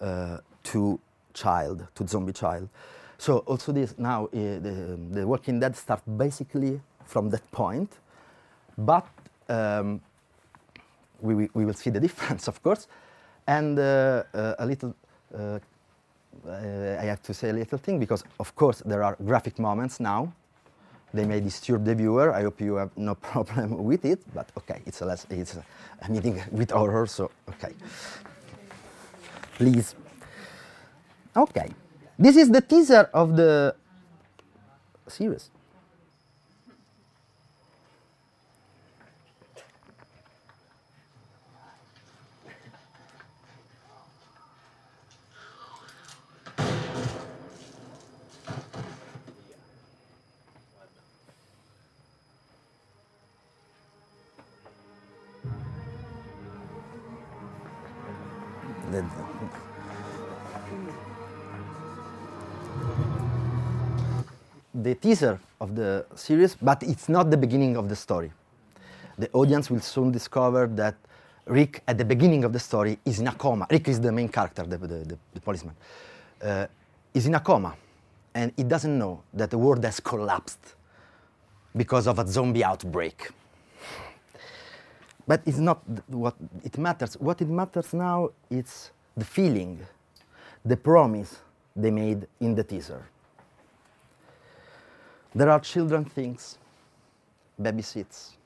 uh, 0.00 0.38
two 0.62 0.98
child, 1.34 1.86
two 1.94 2.06
zombie 2.06 2.32
child. 2.32 2.68
So 3.18 3.38
also 3.38 3.72
this 3.72 3.94
now 3.98 4.26
uh, 4.26 4.28
the, 4.32 4.98
the 5.10 5.26
Walking 5.26 5.60
Dead 5.60 5.76
start 5.76 6.02
basically 6.16 6.80
from 7.04 7.30
that 7.30 7.50
point, 7.50 7.98
but 8.78 9.06
um, 9.48 10.00
we, 11.20 11.34
we, 11.34 11.50
we 11.54 11.64
will 11.64 11.74
see 11.74 11.90
the 11.90 12.00
difference, 12.06 12.48
of 12.48 12.62
course, 12.62 12.86
and 13.46 13.78
uh, 13.78 14.22
uh, 14.32 14.54
a 14.58 14.66
little. 14.66 14.94
Uh, 15.34 15.58
I 16.48 17.04
have 17.04 17.22
to 17.22 17.34
say 17.34 17.50
a 17.50 17.52
little 17.52 17.76
thing 17.76 17.98
because, 17.98 18.24
of 18.38 18.54
course, 18.54 18.82
there 18.86 19.02
are 19.02 19.16
graphic 19.24 19.58
moments 19.58 20.00
now. 20.00 20.32
They 21.12 21.24
may 21.24 21.40
disturb 21.40 21.84
the 21.84 21.94
viewer. 21.94 22.32
I 22.32 22.42
hope 22.42 22.60
you 22.60 22.74
have 22.76 22.96
no 22.96 23.14
problem 23.30 23.84
with 23.84 24.04
it, 24.04 24.20
but 24.34 24.48
okay, 24.58 24.80
it's 24.86 25.00
a, 25.00 25.06
less, 25.06 25.26
it's 25.30 25.56
a 25.56 26.10
meeting 26.10 26.40
with 26.50 26.70
horror, 26.70 27.06
so 27.06 27.30
okay. 27.48 27.74
Please. 29.56 29.94
Okay. 31.36 31.70
This 32.18 32.36
is 32.36 32.50
the 32.50 32.60
teaser 32.60 33.08
of 33.14 33.36
the 33.36 33.74
series. 35.08 35.50
The- 59.02 59.40
the 64.82 64.94
teaser 64.94 65.38
of 65.60 65.74
the 65.74 66.06
series, 66.14 66.56
but 66.60 66.82
it's 66.82 67.08
not 67.08 67.30
the 67.30 67.36
beginning 67.36 67.76
of 67.76 67.88
the 67.88 67.96
story. 67.96 68.32
The 69.18 69.28
audience 69.32 69.70
will 69.70 69.80
soon 69.80 70.10
discover 70.10 70.66
that 70.68 70.94
Rick, 71.46 71.82
at 71.86 71.98
the 71.98 72.04
beginning 72.04 72.44
of 72.44 72.52
the 72.52 72.60
story, 72.60 72.98
is 73.04 73.18
in 73.18 73.26
a 73.26 73.32
coma. 73.32 73.66
Rick 73.70 73.88
is 73.88 74.00
the 74.00 74.12
main 74.12 74.28
character, 74.28 74.62
the, 74.62 74.78
the, 74.78 74.86
the, 74.86 75.18
the 75.34 75.40
policeman. 75.40 75.74
Uh, 76.42 76.66
is 77.12 77.26
in 77.26 77.34
a 77.34 77.40
coma, 77.40 77.74
and 78.34 78.52
he 78.56 78.62
doesn't 78.62 78.96
know 78.96 79.22
that 79.34 79.50
the 79.50 79.58
world 79.58 79.84
has 79.84 80.00
collapsed 80.00 80.74
because 81.76 82.06
of 82.06 82.18
a 82.18 82.26
zombie 82.26 82.64
outbreak. 82.64 83.30
But 85.26 85.42
it's 85.46 85.58
not 85.58 85.82
what 86.08 86.34
it 86.64 86.78
matters. 86.78 87.14
What 87.14 87.40
it 87.40 87.48
matters 87.48 87.92
now 87.94 88.30
is 88.50 88.90
the 89.16 89.24
feeling, 89.24 89.80
the 90.64 90.76
promise 90.76 91.40
they 91.76 91.90
made 91.90 92.26
in 92.40 92.54
the 92.54 92.64
teaser. 92.64 93.06
There 95.34 95.48
are 95.48 95.60
children 95.60 96.04
things, 96.04 96.58
baby 97.60 97.82
seats, 97.82 98.36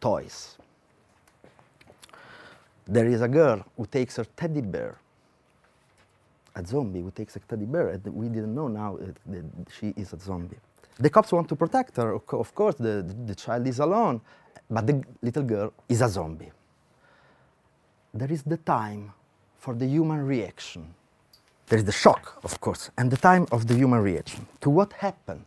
toys. 0.00 0.58
There 2.86 3.06
is 3.06 3.22
a 3.22 3.28
girl 3.28 3.64
who 3.76 3.86
takes 3.86 4.16
her 4.16 4.26
teddy 4.36 4.60
bear, 4.60 4.98
a 6.54 6.64
zombie 6.66 7.00
who 7.00 7.10
takes 7.10 7.36
a 7.36 7.40
teddy 7.40 7.64
bear, 7.64 7.88
and 7.88 8.04
we 8.06 8.28
didn't 8.28 8.54
know 8.54 8.68
now 8.68 8.98
that 9.26 9.44
she 9.78 9.94
is 9.96 10.12
a 10.12 10.18
zombie. 10.18 10.58
The 10.98 11.10
cops 11.10 11.32
want 11.32 11.48
to 11.48 11.56
protect 11.56 11.96
her, 11.96 12.14
of 12.14 12.54
course, 12.54 12.76
the, 12.76 13.02
the, 13.26 13.34
child 13.34 13.66
is 13.66 13.78
alone, 13.78 14.20
but 14.70 14.86
the 14.86 15.02
little 15.22 15.42
girl 15.42 15.72
is 15.88 16.02
a 16.02 16.08
zombie. 16.08 16.52
There 18.12 18.30
is 18.30 18.42
the 18.42 18.58
time 18.58 19.12
for 19.58 19.74
the 19.74 19.86
human 19.86 20.26
reaction. 20.26 20.94
There 21.66 21.78
is 21.78 21.84
the 21.84 21.92
shock, 21.92 22.38
of 22.44 22.60
course, 22.60 22.90
and 22.98 23.10
the 23.10 23.16
time 23.16 23.46
of 23.52 23.66
the 23.66 23.74
human 23.74 24.00
reaction 24.02 24.46
to 24.60 24.68
what 24.68 24.92
happened 24.92 25.44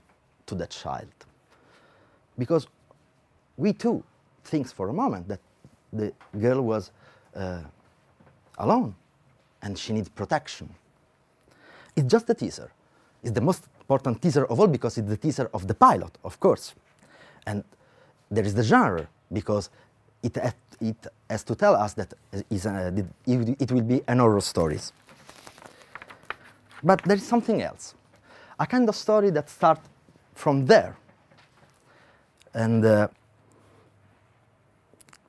to 0.48 0.56
that 0.56 0.72
child. 0.72 1.14
Because 2.38 2.68
we 3.58 3.74
too 3.74 4.04
think 4.44 4.68
for 4.68 4.90
a 4.90 4.94
moment 4.94 5.28
that 5.28 5.40
the 5.94 6.12
girl 6.40 6.62
was 6.62 6.92
uh, 7.36 7.62
alone 8.58 8.96
and 9.62 9.78
she 9.78 9.94
needs 9.94 10.10
protection. 10.10 10.70
It's 11.96 12.08
just 12.08 12.30
a 12.30 12.34
teaser. 12.34 12.72
It's 13.24 13.32
the 13.32 13.42
most 13.42 13.64
important 13.86 14.20
teaser 14.22 14.46
of 14.46 14.60
all 14.60 14.68
because 14.68 14.98
it's 14.98 15.08
the 15.08 15.18
teaser 15.18 15.50
of 15.54 15.68
the 15.68 15.74
pilot, 15.74 16.18
of 16.24 16.40
course. 16.40 16.74
And 17.46 17.64
there 18.32 18.44
is 18.44 18.56
the 18.56 18.64
genre 18.64 19.08
because 19.32 19.70
it, 20.24 20.38
it 20.82 21.08
has 21.30 21.44
to 21.44 21.56
tell 21.56 21.76
us 21.76 21.94
that 21.94 22.14
is 22.50 22.66
a, 22.66 23.06
it 23.28 23.72
will 23.72 23.84
be 23.84 24.02
an 24.08 24.20
horror 24.20 24.42
stories. 24.42 24.92
But 26.84 27.04
there 27.04 27.18
is 27.18 27.28
something 27.28 27.62
else, 27.62 27.94
a 28.60 28.66
kind 28.66 28.90
of 28.90 28.96
story 28.96 29.30
that 29.32 29.50
starts 29.50 29.88
from 30.34 30.66
there, 30.66 30.98
and 32.54 32.84
uh, 32.86 33.08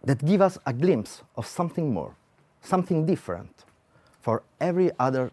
that 0.05 0.25
give 0.25 0.41
us 0.41 0.59
a 0.65 0.73
glimpse 0.73 1.23
of 1.37 1.47
something 1.47 1.93
more, 1.93 2.15
something 2.63 3.05
different, 3.05 3.65
for 4.21 4.43
every 4.61 4.91
other 4.99 5.31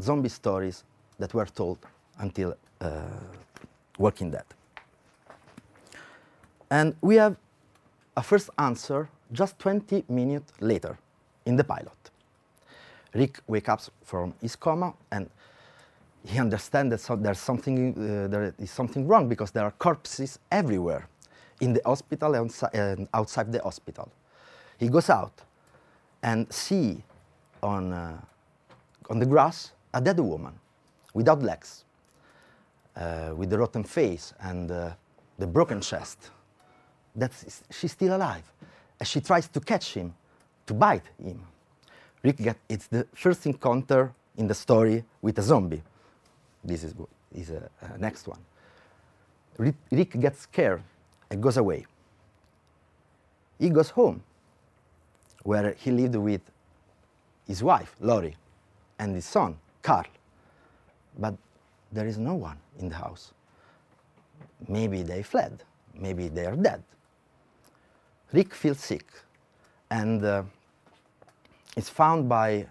zombie 0.00 0.28
stories 0.28 0.84
that 1.18 1.34
were 1.34 1.46
told 1.46 1.78
until 2.18 2.56
uh, 2.80 3.02
Walking 3.98 4.30
Dead. 4.30 4.44
And 6.70 6.94
we 7.00 7.16
have 7.16 7.36
a 8.16 8.22
first 8.22 8.50
answer 8.58 9.08
just 9.32 9.58
20 9.58 10.04
minutes 10.08 10.52
later 10.60 10.98
in 11.46 11.56
the 11.56 11.64
pilot. 11.64 11.92
Rick 13.14 13.40
wakes 13.46 13.68
up 13.68 13.82
from 14.04 14.34
his 14.40 14.54
coma 14.56 14.92
and 15.10 15.30
he 16.26 16.38
understands 16.38 16.90
that 16.90 17.00
so 17.00 17.16
there's 17.16 17.38
something, 17.38 17.94
uh, 17.96 18.28
there 18.28 18.54
is 18.58 18.70
something 18.70 19.06
wrong 19.06 19.28
because 19.28 19.50
there 19.50 19.64
are 19.64 19.70
corpses 19.72 20.38
everywhere 20.50 21.08
in 21.60 21.72
the 21.72 21.80
hospital 21.84 22.34
and, 22.34 23.08
outside 23.14 23.50
the 23.50 23.62
hospital. 23.62 24.10
He 24.78 24.88
goes 24.88 25.10
out 25.10 25.32
and 26.22 26.52
see 26.52 27.02
on, 27.62 27.92
uh, 27.92 28.20
on 29.08 29.18
the 29.18 29.26
grass 29.26 29.72
a 29.94 30.00
dead 30.00 30.20
woman 30.20 30.52
without 31.14 31.42
legs, 31.42 31.84
Uh, 32.98 33.32
with 33.36 33.48
the 33.48 33.56
rotten 33.56 33.84
face 33.84 34.34
and 34.40 34.70
uh, 34.72 34.90
the 35.38 35.46
broken 35.46 35.80
chest. 35.80 36.30
that 37.18 37.32
she's 37.70 37.92
still 37.92 38.16
alive. 38.16 38.42
As 39.00 39.08
she 39.08 39.20
tries 39.20 39.48
to 39.48 39.60
catch 39.60 39.94
him, 39.94 40.14
to 40.66 40.74
bite 40.74 41.04
him. 41.22 41.42
Rick 42.22 42.36
get, 42.38 42.56
it's 42.68 42.86
the 42.88 43.06
first 43.14 43.46
encounter 43.46 44.12
in 44.36 44.46
the 44.48 44.54
story 44.54 45.04
with 45.22 45.38
a 45.38 45.42
zombie. 45.42 45.82
This 46.64 46.84
is, 46.84 46.94
is 47.34 47.50
a, 47.50 47.70
a 47.80 47.98
next 47.98 48.26
one. 48.26 48.40
Rick, 49.58 49.76
Rick 49.90 50.20
gets 50.20 50.40
scared 50.40 50.82
and 51.30 51.42
goes 51.42 51.56
away. 51.56 51.86
He 53.58 53.70
goes 53.70 53.90
home, 53.90 54.22
where 55.42 55.74
he 55.74 55.90
lived 55.90 56.16
with 56.16 56.42
his 57.46 57.62
wife, 57.62 57.94
Lori, 58.00 58.36
and 58.98 59.14
his 59.14 59.24
son, 59.24 59.56
Carl. 59.82 60.06
But 61.18 61.34
there 61.92 62.06
is 62.06 62.18
no 62.18 62.34
one 62.34 62.58
in 62.78 62.88
the 62.88 62.94
house. 62.94 63.32
Maybe 64.68 65.02
they 65.02 65.22
fled. 65.22 65.62
Maybe 65.94 66.28
they 66.28 66.46
are 66.46 66.56
dead. 66.56 66.82
Rick 68.32 68.54
feels 68.54 68.78
sick 68.78 69.06
and 69.90 70.24
uh, 70.24 70.42
is 71.76 71.88
found 71.88 72.28
by 72.28 72.66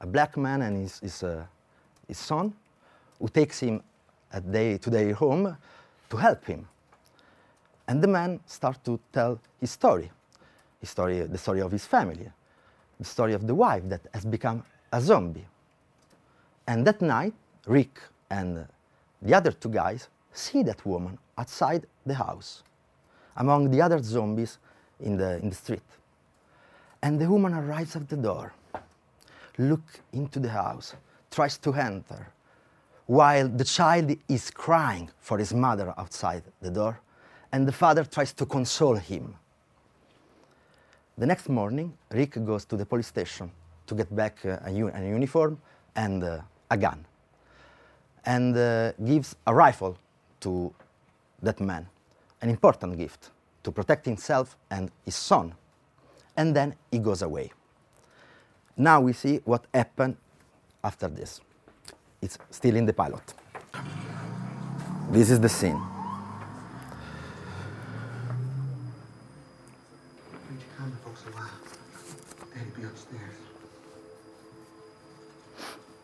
a 0.00 0.06
black 0.06 0.36
man 0.36 0.62
and 0.62 0.82
his, 0.82 0.98
his, 1.00 1.22
uh, 1.22 1.44
his 2.06 2.18
son, 2.18 2.54
who 3.18 3.28
takes 3.28 3.60
him 3.60 3.82
day, 4.50 4.78
to 4.78 4.90
their 4.90 5.12
home 5.14 5.56
to 6.08 6.16
help 6.16 6.44
him. 6.44 6.66
And 7.88 8.00
the 8.02 8.08
man 8.08 8.40
starts 8.46 8.78
to 8.84 9.00
tell 9.12 9.40
his 9.60 9.72
story, 9.72 10.10
his 10.80 10.90
story, 10.90 11.20
the 11.20 11.38
story 11.38 11.60
of 11.60 11.72
his 11.72 11.84
family, 11.84 12.30
the 12.98 13.04
story 13.04 13.32
of 13.34 13.46
the 13.46 13.54
wife 13.54 13.82
that 13.88 14.00
has 14.14 14.24
become 14.24 14.62
a 14.92 15.00
zombie. 15.00 15.46
And 16.66 16.86
that 16.86 17.02
night, 17.02 17.34
Rick 17.66 17.98
and 18.30 18.66
the 19.22 19.34
other 19.34 19.52
two 19.52 19.68
guys 19.68 20.08
see 20.32 20.62
that 20.62 20.84
woman 20.86 21.18
outside 21.36 21.86
the 22.06 22.14
house, 22.14 22.62
among 23.36 23.70
the 23.70 23.82
other 23.82 24.02
zombies 24.02 24.58
in 25.00 25.16
the, 25.16 25.38
in 25.38 25.50
the 25.50 25.56
street. 25.56 25.82
And 27.02 27.20
the 27.20 27.28
woman 27.28 27.54
arrives 27.54 27.96
at 27.96 28.08
the 28.08 28.16
door, 28.16 28.52
look 29.58 29.82
into 30.12 30.38
the 30.38 30.50
house, 30.50 30.94
tries 31.30 31.58
to 31.58 31.72
enter, 31.74 32.28
while 33.06 33.48
the 33.48 33.64
child 33.64 34.16
is 34.28 34.50
crying 34.50 35.10
for 35.18 35.38
his 35.38 35.52
mother 35.52 35.92
outside 35.98 36.44
the 36.60 36.70
door, 36.70 37.00
and 37.52 37.66
the 37.66 37.72
father 37.72 38.04
tries 38.04 38.32
to 38.32 38.46
console 38.46 38.94
him. 38.96 39.34
The 41.18 41.26
next 41.26 41.48
morning, 41.48 41.92
Rick 42.10 42.44
goes 42.44 42.64
to 42.66 42.76
the 42.76 42.86
police 42.86 43.08
station 43.08 43.50
to 43.86 43.94
get 43.94 44.14
back 44.14 44.38
uh, 44.44 44.58
a, 44.64 44.70
u- 44.70 44.92
a 44.94 45.00
uniform 45.00 45.60
and 45.96 46.22
uh, 46.22 46.40
a 46.70 46.76
gun, 46.76 47.04
and 48.24 48.56
uh, 48.56 48.92
gives 49.04 49.36
a 49.46 49.54
rifle 49.54 49.96
to 50.40 50.72
that 51.42 51.60
man, 51.60 51.86
an 52.42 52.50
important 52.50 52.96
gift 52.96 53.30
to 53.62 53.72
protect 53.72 54.06
himself 54.06 54.56
and 54.70 54.90
his 55.04 55.16
son. 55.16 55.54
And 56.36 56.54
then 56.54 56.74
he 56.90 56.98
goes 56.98 57.22
away. 57.22 57.52
Now 58.76 59.00
we 59.00 59.12
see 59.12 59.40
what 59.44 59.66
happened 59.74 60.16
after 60.82 61.08
this. 61.08 61.40
it's 62.22 62.38
still 62.50 62.76
in 62.76 62.86
the 62.86 62.92
pilot. 62.92 63.34
This 65.10 65.30
is 65.30 65.40
the 65.40 65.48
scene. 65.48 65.80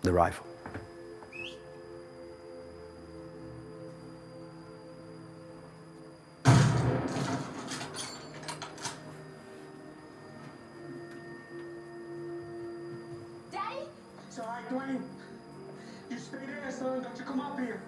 Wait 0.03 0.33
your 0.33 0.56
It's 14.37 14.45
all 14.45 14.53
right, 14.53 14.69
Duane. 14.69 15.03
You 16.11 16.19
stay 16.19 16.37
there, 16.37 16.71
son. 16.71 17.03
Don't 17.03 17.19
you 17.19 17.25
come 17.25 17.41
up 17.41 17.59
here. 17.59 17.81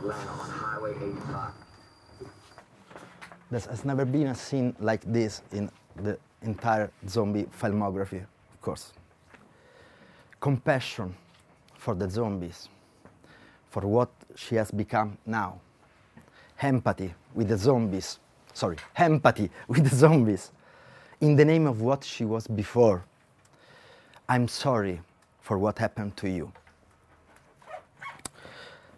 Atlanta 0.00 0.30
on 0.30 0.50
Highway 0.50 0.90
85. 0.96 1.52
There 3.50 3.60
has 3.60 3.84
never 3.84 4.06
been 4.06 4.28
a 4.28 4.34
scene 4.34 4.74
like 4.80 5.02
this 5.04 5.42
in 5.52 5.70
the 5.96 6.18
entire 6.40 6.90
zombie 7.06 7.44
filmography, 7.60 8.22
of 8.22 8.60
course. 8.62 8.92
Compassion 10.40 11.14
for 11.74 11.94
the 11.94 12.08
zombies, 12.08 12.68
for 13.68 13.82
what 13.82 14.08
she 14.36 14.54
has 14.54 14.70
become 14.70 15.18
now. 15.26 15.60
Empathy 16.62 17.12
with 17.34 17.48
the 17.48 17.58
zombies. 17.58 18.18
Sorry, 18.54 18.76
empathy 18.96 19.50
with 19.68 19.84
the 19.84 19.94
zombies. 19.94 20.50
In 21.20 21.36
the 21.36 21.44
name 21.44 21.66
of 21.66 21.82
what 21.82 22.02
she 22.04 22.24
was 22.24 22.46
before. 22.46 23.04
I'm 24.30 24.48
sorry 24.48 25.00
for 25.42 25.58
what 25.58 25.78
happened 25.78 26.16
to 26.18 26.30
you. 26.30 26.52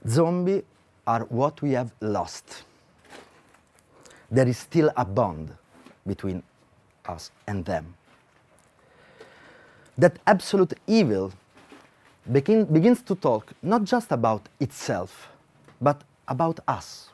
Zombies 0.06 0.62
are 1.06 1.22
what 1.24 1.60
we 1.62 1.72
have 1.72 1.92
lost 2.00 2.64
there 4.32 4.48
is 4.48 4.56
still 4.56 4.90
a 4.96 5.04
bond 5.04 5.52
between 6.06 6.42
us 7.06 7.30
and 7.46 7.64
them. 7.66 7.94
That 9.98 10.18
absolute 10.26 10.72
evil 10.86 11.32
begin, 12.32 12.64
begins 12.64 13.02
to 13.02 13.14
talk 13.14 13.52
not 13.62 13.84
just 13.84 14.10
about 14.10 14.48
itself, 14.58 15.28
but 15.80 16.00
about 16.26 16.60
us, 16.66 17.10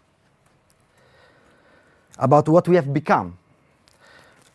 about 2.18 2.48
what 2.48 2.68
we 2.68 2.76
have 2.76 2.94
become, 2.94 3.36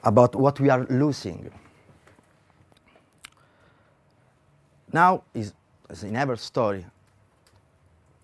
about 0.06 0.34
what 0.34 0.58
we 0.62 0.70
are 0.70 0.86
losing. 0.90 1.52
Now, 4.94 5.24
is, 5.34 5.54
as 5.90 6.04
in 6.04 6.16
every 6.16 6.38
story, 6.38 6.86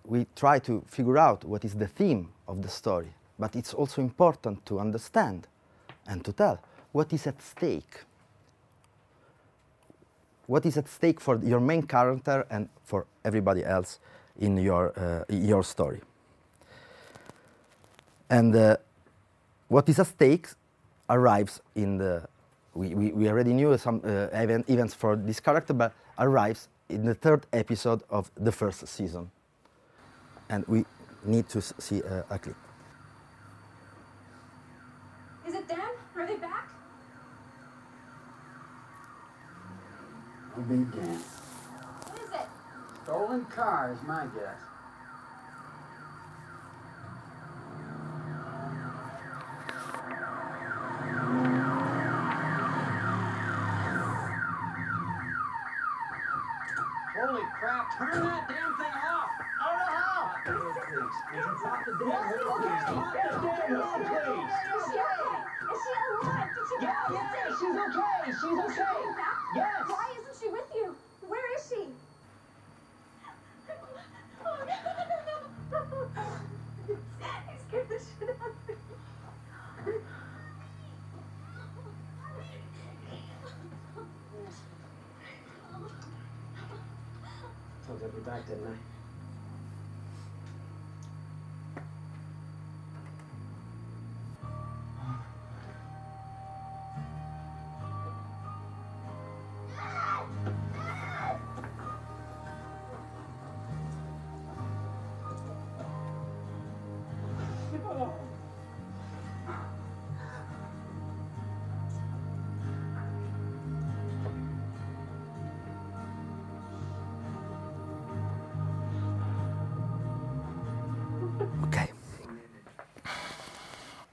we 0.10 0.26
try 0.36 0.60
to 0.60 0.84
figure 0.88 1.18
out 1.18 1.46
what 1.46 1.64
is 1.64 1.76
the 1.76 1.88
theme 1.88 2.30
of 2.48 2.62
the 2.62 2.68
story, 2.68 3.14
but 3.38 3.56
it's 3.56 3.74
also 3.74 4.02
important 4.02 4.66
to 4.66 4.80
understand 4.80 5.48
and 6.08 6.26
to 6.26 6.34
tell 6.34 6.60
what 6.92 7.14
is 7.14 7.28
at 7.28 7.42
stake. 7.42 8.02
What 10.48 10.66
is 10.66 10.78
at 10.78 10.88
stake 10.88 11.22
for 11.22 11.38
your 11.44 11.60
main 11.60 11.84
character 11.84 12.46
and 12.50 12.70
for 12.84 13.06
everybody 13.24 13.64
else 13.64 14.00
in 14.40 14.58
your, 14.58 14.98
uh, 15.00 15.24
your 15.32 15.64
story. 15.64 16.02
And 18.32 18.56
uh, 18.56 18.78
what 19.68 19.88
is 19.90 20.00
at 20.00 20.08
stake 20.08 20.48
arrives 21.10 21.62
in 21.76 21.98
the. 21.98 22.28
We, 22.74 22.94
we, 22.96 23.12
we 23.12 23.28
already 23.28 23.54
knew 23.54 23.78
some 23.78 24.02
uh, 24.06 24.28
event, 24.32 24.70
events 24.70 24.94
for 24.94 25.16
this 25.16 25.40
character, 25.40 25.74
but 25.74 25.92
arrives 26.18 26.70
in 26.88 27.04
the 27.04 27.16
third 27.16 27.46
episode 27.52 28.04
of 28.10 28.32
the 28.38 28.52
first 28.52 28.88
season. 28.88 29.30
And 30.50 30.66
we 30.68 30.86
need 31.24 31.48
to 31.50 31.62
see 31.62 32.02
uh, 32.02 32.24
a 32.30 32.40
clip. 32.40 32.56
Is 35.48 35.54
it 35.54 35.68
them? 35.68 35.80
Are 36.16 36.28
they 36.28 36.36
back? 36.38 36.70
No 40.58 40.64
big 40.64 40.92
game. 40.92 41.22
What 42.06 42.20
is 42.24 42.30
it? 42.32 42.48
Stolen 43.04 43.46
car 43.46 43.94
is 43.94 44.08
my 44.08 44.26
guess. 44.36 44.60
Holy 57.20 57.44
crap, 57.60 57.98
turn 57.98 58.24
that 58.24 58.48
damn 58.48 58.74
thing 58.78 58.96
off! 58.96 59.30
I 59.60 59.68
don't 59.68 59.80
know 59.80 59.92
how! 59.92 60.32
Please, 60.46 61.12
would 61.36 61.46
you 61.46 61.52
drop 61.60 61.80
the 61.86 61.92
damn 62.00 62.24
wheel, 62.32 62.56
please? 62.58 62.84
Drop 62.90 63.12
the 63.12 63.52
damn 63.60 63.76
wheel, 63.76 63.92
please! 64.08 64.56
Is 64.70 64.86
she 64.88 65.00
okay? 65.04 65.36
Is 65.68 65.80
she 65.84 65.94
alive? 66.00 66.50
Did 66.56 66.64
she 66.70 66.76
Yeah, 66.80 67.12
yeah, 67.12 67.60
she's 67.60 67.76
okay, 67.76 68.29
she's! 68.42 68.52
Yes! 68.78 69.19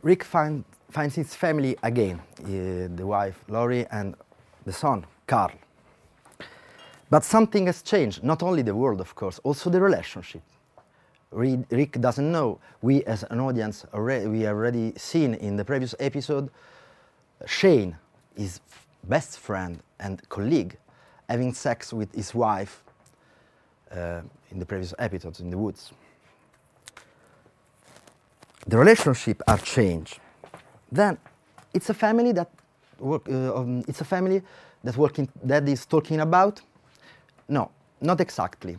Rick 0.06 0.22
find, 0.22 0.62
finds 0.88 1.16
his 1.16 1.34
family 1.34 1.76
again 1.82 2.20
uh, 2.38 2.94
the 2.94 3.04
wife, 3.04 3.42
Lori, 3.48 3.86
and 3.90 4.14
the 4.64 4.72
son, 4.72 5.04
Carl. 5.26 5.50
But 7.10 7.24
something 7.24 7.66
has 7.66 7.82
changed, 7.82 8.22
not 8.22 8.40
only 8.40 8.62
the 8.62 8.74
world, 8.74 9.00
of 9.00 9.16
course, 9.16 9.40
also 9.42 9.68
the 9.68 9.80
relationship. 9.80 10.42
Re- 11.32 11.64
Rick 11.72 12.00
doesn't 12.00 12.30
know. 12.30 12.60
We, 12.82 13.02
as 13.02 13.24
an 13.30 13.40
audience, 13.40 13.84
already, 13.92 14.28
we 14.28 14.46
already 14.46 14.92
seen 14.96 15.34
in 15.34 15.56
the 15.56 15.64
previous 15.64 15.92
episode 15.98 16.50
Shane, 17.44 17.96
his 18.36 18.60
best 19.08 19.40
friend 19.40 19.80
and 19.98 20.22
colleague, 20.28 20.76
having 21.28 21.52
sex 21.52 21.92
with 21.92 22.14
his 22.14 22.32
wife 22.32 22.84
uh, 23.90 24.20
in 24.52 24.60
the 24.60 24.66
previous 24.66 24.94
episodes 25.00 25.40
in 25.40 25.50
the 25.50 25.58
woods 25.58 25.92
the 28.66 28.76
relationship 28.76 29.42
are 29.46 29.58
changed, 29.58 30.18
then 30.90 31.18
it's 31.74 31.90
a 31.90 31.94
family 31.94 32.32
that 32.32 32.50
work, 32.98 33.28
uh, 33.28 33.54
um, 33.56 33.84
it's 33.86 34.00
a 34.00 34.04
family 34.04 34.42
that 34.82 34.96
working 34.96 35.28
that 35.44 35.68
is 35.68 35.86
talking 35.86 36.20
about. 36.20 36.60
No, 37.48 37.70
not 38.00 38.20
exactly. 38.20 38.76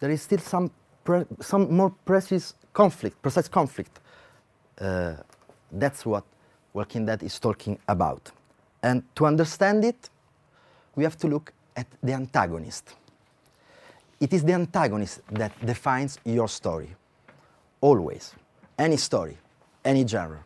There 0.00 0.10
is 0.10 0.22
still 0.22 0.38
some 0.38 0.70
some 1.40 1.74
more 1.74 1.90
precise 2.04 2.54
conflict, 2.72 3.20
precise 3.22 3.48
conflict. 3.48 4.00
Uh, 4.80 5.14
that's 5.72 6.06
what 6.06 6.24
Walking 6.72 7.06
Dead 7.06 7.22
is 7.22 7.38
talking 7.38 7.78
about. 7.88 8.30
And 8.82 9.02
to 9.16 9.26
understand 9.26 9.84
it, 9.84 10.10
we 10.96 11.04
have 11.04 11.16
to 11.18 11.28
look 11.28 11.52
at 11.76 11.86
the 12.02 12.12
antagonist. 12.12 12.94
It 14.20 14.32
is 14.32 14.44
the 14.44 14.52
antagonist 14.52 15.20
that 15.32 15.52
defines 15.66 16.18
your 16.24 16.48
story, 16.48 16.90
always, 17.80 18.34
any 18.78 18.96
story, 18.96 19.38
any 19.84 20.06
genre. 20.06 20.44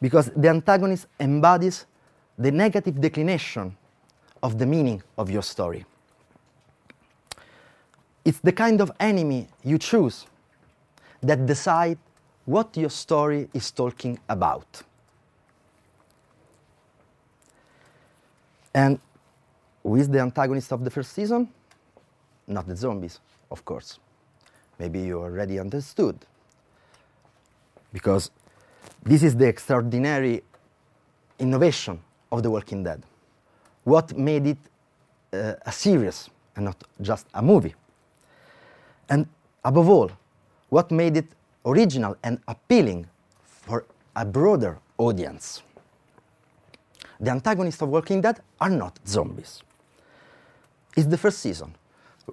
Because 0.00 0.30
the 0.36 0.48
antagonist 0.48 1.06
embodies 1.20 1.86
the 2.38 2.50
negative 2.50 3.00
declination 3.00 3.76
of 4.42 4.58
the 4.58 4.66
meaning 4.66 5.02
of 5.16 5.30
your 5.30 5.42
story. 5.42 5.84
It's 8.24 8.38
the 8.38 8.52
kind 8.52 8.80
of 8.80 8.90
enemy 9.00 9.48
you 9.64 9.78
choose 9.78 10.26
that 11.22 11.46
decide 11.46 11.98
what 12.44 12.76
your 12.76 12.90
story 12.90 13.48
is 13.54 13.70
talking 13.70 14.18
about. 14.28 14.82
And 18.74 18.98
who 19.82 19.96
is 19.96 20.08
the 20.08 20.20
antagonist 20.20 20.72
of 20.72 20.84
the 20.84 20.90
first 20.90 21.12
season? 21.12 21.48
Not 22.46 22.66
the 22.66 22.76
zombies, 22.76 23.20
of 23.50 23.64
course. 23.64 23.98
Maybe 24.78 25.00
you 25.00 25.20
already 25.20 25.58
understood. 25.58 26.16
Because 27.92 28.30
this 29.02 29.22
is 29.22 29.36
the 29.36 29.46
extraordinary 29.46 30.42
innovation 31.38 32.00
of 32.30 32.42
The 32.42 32.50
Walking 32.50 32.82
Dead. 32.82 33.02
What 33.84 34.16
made 34.16 34.46
it 34.46 34.58
uh, 35.32 35.54
a 35.66 35.72
series 35.72 36.30
and 36.56 36.66
not 36.66 36.82
just 37.00 37.26
a 37.34 37.42
movie? 37.42 37.74
And 39.08 39.26
above 39.64 39.88
all, 39.88 40.10
what 40.68 40.90
made 40.90 41.16
it 41.16 41.26
original 41.66 42.16
and 42.22 42.38
appealing 42.48 43.06
for 43.44 43.84
a 44.16 44.24
broader 44.24 44.78
audience? 44.98 45.62
The 47.20 47.30
antagonists 47.30 47.82
of 47.82 47.88
Walking 47.88 48.20
Dead 48.20 48.40
are 48.60 48.70
not 48.70 48.98
zombies. 49.06 49.62
It's 50.96 51.06
the 51.06 51.18
first 51.18 51.38
season. 51.40 51.74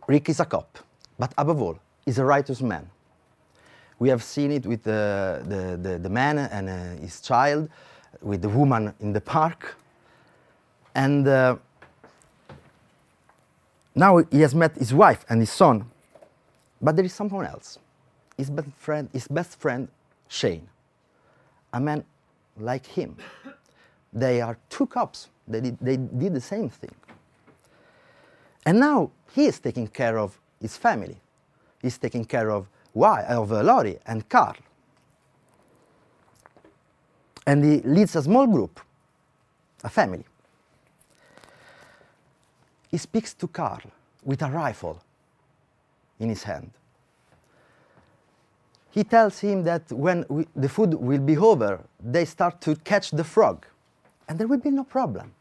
Rick 0.07 0.29
is 0.29 0.39
a 0.39 0.45
cop, 0.45 0.79
but 1.17 1.33
above 1.37 1.61
all, 1.61 1.79
he's 2.05 2.19
a 2.19 2.25
righteous 2.25 2.61
man. 2.61 2.89
We 3.99 4.09
have 4.09 4.23
seen 4.23 4.51
it 4.51 4.65
with 4.65 4.87
uh, 4.87 5.39
the, 5.43 5.77
the, 5.81 5.99
the 5.99 6.09
man 6.09 6.37
and 6.37 6.69
uh, 6.69 7.01
his 7.01 7.19
child, 7.21 7.69
with 8.21 8.41
the 8.41 8.49
woman 8.49 8.93
in 9.01 9.13
the 9.13 9.21
park. 9.21 9.75
And 10.95 11.27
uh, 11.27 11.57
now 13.93 14.17
he 14.31 14.41
has 14.41 14.55
met 14.55 14.75
his 14.75 14.93
wife 14.93 15.25
and 15.29 15.41
his 15.41 15.51
son, 15.51 15.85
but 16.81 16.95
there 16.95 17.05
is 17.05 17.13
someone 17.13 17.45
else. 17.45 17.77
His 18.37 18.49
best 18.49 18.69
friend, 18.77 19.09
his 19.11 19.27
best 19.27 19.59
friend 19.59 19.89
Shane, 20.29 20.69
a 21.73 21.79
man 21.81 22.05
like 22.57 22.85
him. 22.85 23.17
They 24.13 24.39
are 24.39 24.57
two 24.69 24.87
cops. 24.87 25.27
They 25.47 25.61
did, 25.61 25.77
they 25.81 25.97
did 25.97 26.33
the 26.33 26.41
same 26.41 26.69
thing. 26.69 26.95
And 28.65 28.79
now 28.79 29.11
he 29.33 29.45
is 29.45 29.59
taking 29.59 29.87
care 29.87 30.17
of 30.17 30.39
his 30.61 30.77
family. 30.77 31.17
He's 31.81 31.97
taking 31.97 32.25
care 32.25 32.49
of 32.49 32.67
why 32.93 33.23
of 33.23 33.51
Lori 33.51 33.97
and 34.05 34.27
Carl. 34.29 34.55
And 37.45 37.63
he 37.63 37.81
leads 37.81 38.15
a 38.15 38.21
small 38.21 38.47
group, 38.47 38.79
a 39.83 39.89
family. 39.89 40.25
He 42.89 42.97
speaks 42.97 43.33
to 43.35 43.47
Carl 43.47 43.81
with 44.23 44.41
a 44.41 44.49
rifle 44.49 45.01
in 46.19 46.29
his 46.29 46.43
hand. 46.43 46.71
He 48.91 49.03
tells 49.03 49.39
him 49.39 49.63
that 49.63 49.91
when 49.91 50.25
we, 50.29 50.47
the 50.55 50.67
food 50.67 50.95
will 50.95 51.19
be 51.21 51.37
over, 51.37 51.79
they 52.03 52.25
start 52.25 52.59
to 52.61 52.75
catch 52.77 53.11
the 53.11 53.23
frog, 53.23 53.65
and 54.27 54.37
there 54.37 54.47
will 54.47 54.59
be 54.59 54.71
no 54.71 54.83
problem. 54.83 55.31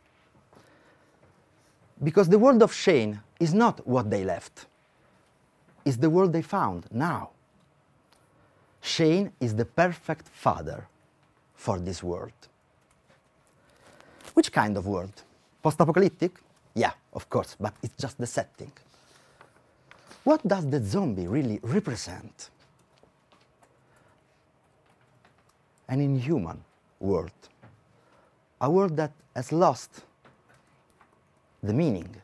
Because 2.03 2.29
the 2.29 2.39
world 2.39 2.63
of 2.63 2.73
Shane 2.73 3.21
is 3.41 3.55
not 3.55 3.87
what 3.87 4.11
they 4.11 4.25
left, 4.25 4.67
it's 5.85 5.97
the 5.97 6.11
world 6.11 6.33
they 6.33 6.43
found 6.43 6.87
now. 6.91 7.31
Shane 8.81 9.33
is 9.41 9.55
the 9.55 9.65
perfect 9.65 10.29
father 10.29 10.87
for 11.55 11.79
this 11.79 12.03
world. 12.03 12.33
Which 14.35 14.53
kind 14.53 14.77
of 14.77 14.87
world? 14.87 15.23
Post 15.63 15.81
apocalyptic? 15.81 16.39
Yeah, 16.75 16.93
of 17.13 17.29
course, 17.29 17.57
but 17.59 17.75
it's 17.83 18.01
just 18.01 18.19
the 18.19 18.27
setting. 18.27 18.73
What 20.25 20.47
does 20.47 20.69
the 20.69 20.83
zombie 20.83 21.27
really 21.27 21.59
represent? 21.63 22.51
An 25.89 26.01
inhuman 26.01 26.63
world. 27.01 27.33
A 28.61 28.71
world 28.71 28.97
that 28.97 29.13
has 29.35 29.53
lost 29.53 30.03
the 31.63 31.73
meaning, 31.73 32.15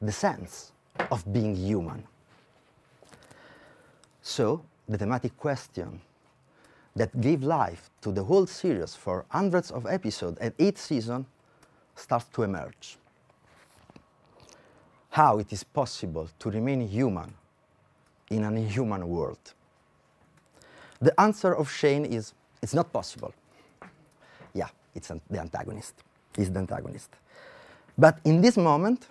the 0.00 0.12
sense 0.12 0.72
of 1.10 1.30
being 1.32 1.54
human. 1.54 2.02
So, 4.22 4.64
the 4.88 4.98
thematic 4.98 5.36
question 5.36 6.00
that 6.96 7.20
gave 7.20 7.42
life 7.42 7.90
to 8.00 8.10
the 8.10 8.24
whole 8.24 8.46
series 8.46 8.94
for 8.94 9.24
hundreds 9.28 9.70
of 9.70 9.86
episodes 9.86 10.38
and 10.40 10.52
each 10.58 10.76
season 10.76 11.24
starts 11.94 12.26
to 12.32 12.42
emerge. 12.42 12.98
How 15.10 15.38
it 15.38 15.52
is 15.52 15.64
possible 15.64 16.28
to 16.38 16.50
remain 16.50 16.80
human 16.86 17.32
in 18.30 18.44
an 18.44 18.56
inhuman 18.56 19.08
world? 19.08 19.54
The 21.00 21.18
answer 21.20 21.54
of 21.54 21.70
Shane 21.70 22.04
is 22.04 22.34
it's 22.62 22.74
not 22.74 22.92
possible. 22.92 23.32
Yeah, 24.52 24.68
it's 24.94 25.10
an, 25.10 25.20
the 25.30 25.40
antagonist. 25.40 25.94
He's 26.36 26.50
the 26.50 26.58
antagonist. 26.58 27.10
But 27.96 28.18
in 28.24 28.40
this 28.40 28.56
moment, 28.56 29.06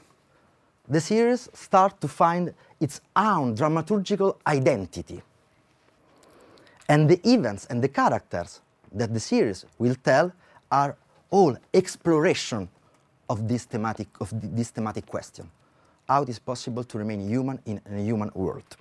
the 0.88 1.02
series 1.02 1.50
starts 1.54 1.96
to 2.02 2.08
find 2.08 2.54
its 2.80 3.02
own 3.16 3.56
dramaturgical 3.56 4.38
identity. 4.48 5.22
And 6.90 7.08
the 7.08 7.20
events 7.24 7.68
and 7.70 7.84
the 7.84 7.88
characters 7.88 8.62
that 8.92 9.14
the 9.14 9.20
series 9.20 9.66
will 9.78 9.96
tell 10.04 10.32
are 10.72 10.98
all 11.30 11.56
exploration 11.74 12.68
of 13.30 13.48
this 13.48 13.66
thematic, 13.66 14.08
of 14.20 14.32
th- 14.32 14.52
this 14.56 14.72
thematic 14.72 15.06
question. 15.06 15.50
How 16.08 16.24
it 16.24 16.30
is 16.30 16.40
possible 16.40 16.84
to 16.84 16.98
remain 16.98 17.22
human 17.30 17.60
in 17.68 17.80
a 17.86 18.02
human 18.02 18.32
world. 18.34 18.76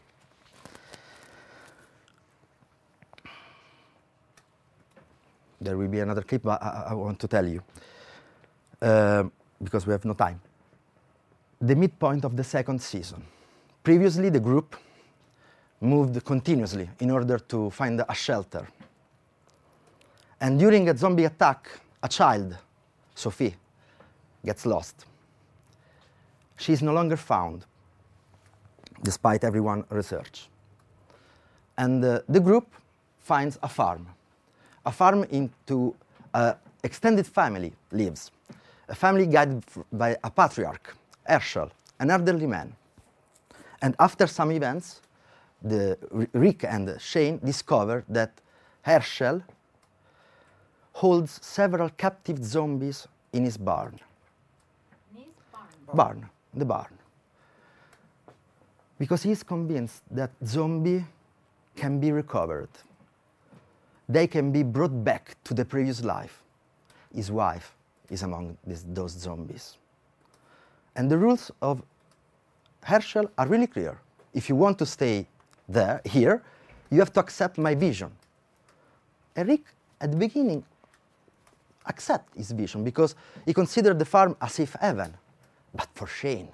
There 5.61 5.77
will 5.77 5.89
be 5.89 6.01
another 6.01 6.23
clip, 6.23 6.43
but 6.45 6.63
I, 6.63 6.87
I- 6.91 6.95
want 6.95 7.19
to 7.21 7.29
tell 7.29 7.47
you, 7.47 7.63
um, 8.81 9.33
because 9.63 9.87
we 9.87 9.93
have 9.93 10.05
no 10.07 10.15
time. 10.15 10.41
The 11.61 11.75
midpoint 11.77 12.25
of 12.25 12.37
the 12.37 12.45
second 12.45 12.81
season. 12.81 13.23
Previously, 13.83 14.31
the 14.31 14.41
group 14.41 14.77
moved 15.81 16.25
continuously 16.25 16.89
in 17.01 17.11
order 17.11 17.39
to 17.39 17.71
find 17.71 18.03
a 18.09 18.15
shelter. 18.15 18.67
And 20.41 20.59
during 20.59 20.89
a 20.89 20.97
zombie 20.97 21.25
attack, 21.25 21.69
a 22.03 22.09
child, 22.09 22.57
Sophie, 23.15 23.55
gets 24.45 24.65
lost. 24.67 25.05
She 26.57 26.73
is 26.73 26.83
no 26.83 26.93
longer 26.93 27.17
found, 27.17 27.65
despite 29.03 29.45
everyone's 29.45 29.85
research. 29.91 30.49
And 31.77 32.05
uh, 32.05 32.21
the 32.29 32.41
group 32.41 32.67
finds 33.21 33.59
a 33.63 33.69
farm, 33.69 34.07
a 34.85 34.93
farm 34.93 35.25
into 35.25 35.95
an 36.35 36.55
extended 36.83 37.27
family 37.27 37.73
lives, 37.93 38.31
a 38.89 38.95
family 38.95 39.27
guided 39.27 39.65
by 39.93 40.17
a 40.25 40.31
patriarch, 40.31 40.97
Hershel, 41.29 41.71
an 42.01 42.11
elderly 42.11 42.47
man. 42.47 42.75
And 43.83 43.95
after 43.99 44.27
some 44.27 44.51
events, 44.51 45.01
the 45.63 45.99
Rick 46.33 46.65
and 46.65 47.01
Shane 47.01 47.39
discover 47.45 48.05
that 48.09 48.41
Hershel 48.87 49.43
holds 50.93 51.39
several 51.45 51.91
captive 51.91 52.45
zombies 52.45 53.07
in 53.33 53.45
his 53.45 53.57
barn. 53.57 53.99
Barn, 55.95 56.29
the 56.55 56.65
barn. 56.65 56.99
Because 58.99 59.23
he's 59.23 59.43
convinced 59.43 60.03
that 60.11 60.31
zombie 60.45 61.05
can 61.77 62.01
be 62.01 62.13
recovered. 62.13 62.69
They 64.09 64.27
can 64.27 64.51
be 64.53 64.63
brought 64.63 65.05
back 65.05 65.37
to 65.45 65.55
the 65.55 65.65
previous 65.65 66.03
life. 66.03 66.43
His 67.15 67.31
wife 67.31 67.75
is 68.11 68.23
among 68.23 68.57
these, 68.67 68.85
those 68.89 69.13
zombies. 69.13 69.77
And 70.97 71.11
the 71.11 71.17
rules 71.17 71.51
of 71.63 71.83
Hershel 72.83 73.31
are 73.39 73.47
really 73.47 73.67
clear. 73.67 73.99
If 74.35 74.49
you 74.49 74.57
want 74.57 74.79
to 74.79 74.87
stay 74.87 75.27
there, 75.69 76.01
here, 76.05 76.43
you 76.91 77.01
have 77.01 77.13
to 77.15 77.21
accept 77.21 77.59
my 77.59 77.75
vision. 77.75 78.11
Eric, 79.37 79.63
at 80.01 80.11
the 80.13 80.17
beginning, 80.17 80.65
accept 81.87 82.37
his 82.37 82.53
vision 82.53 82.85
because 82.85 83.15
he 83.47 83.55
considered 83.55 83.99
the 83.99 84.05
farm 84.05 84.37
as 84.41 84.59
if 84.61 84.75
heaven. 84.81 85.15
But 85.75 85.89
for 85.95 86.07
Shane, 86.07 86.51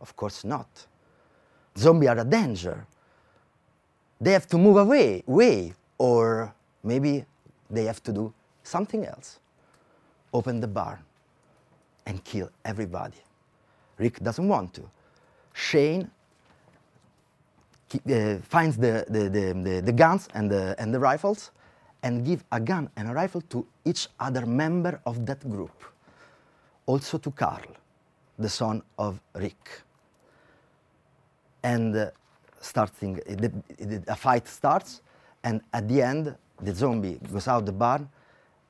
of 0.00 0.16
course 0.16 0.44
not. 0.44 0.68
Zombies 1.78 2.08
are 2.10 2.18
a 2.18 2.24
danger. 2.24 2.86
they 4.20 4.32
have 4.32 4.46
to 4.48 4.58
move 4.58 4.76
away, 4.78 5.22
way, 5.26 5.74
or 5.98 6.54
maybe 6.84 7.24
they 7.70 7.84
have 7.84 8.02
to 8.04 8.12
do 8.12 8.32
something 8.62 9.06
else. 9.06 9.40
Open 10.32 10.60
the 10.60 10.68
barn 10.68 11.00
and 12.06 12.22
kill 12.24 12.50
everybody. 12.64 13.18
Rick 13.98 14.20
doesn't 14.22 14.48
want 14.48 14.74
to. 14.74 14.82
Shane 15.54 16.10
uh, 17.94 18.36
finds 18.42 18.76
the, 18.76 19.04
the, 19.08 19.28
the, 19.28 19.80
the, 19.84 19.92
guns 19.92 20.28
and 20.34 20.50
the, 20.50 20.74
and 20.78 20.94
the 20.94 20.98
rifles 20.98 21.50
and 22.02 22.24
give 22.24 22.44
a 22.52 22.60
gun 22.60 22.88
and 22.96 23.08
a 23.10 23.12
rifle 23.12 23.40
to 23.42 23.66
each 23.84 24.08
other 24.18 24.46
member 24.46 25.00
of 25.06 25.26
that 25.26 25.48
group. 25.48 25.84
Also 26.86 27.18
to 27.18 27.30
Carl, 27.30 27.62
the 28.38 28.48
son 28.48 28.82
of 28.98 29.20
Rick. 29.34 29.82
And 31.62 31.94
uh, 31.96 32.10
starting, 32.60 33.14
the, 33.14 33.52
the, 33.78 34.02
a 34.08 34.16
fight 34.16 34.48
starts, 34.48 35.02
and 35.42 35.60
at 35.72 35.88
the 35.88 36.02
end, 36.02 36.34
the 36.60 36.74
zombie 36.74 37.18
goes 37.32 37.48
out 37.48 37.66
the 37.66 37.72
barn, 37.72 38.08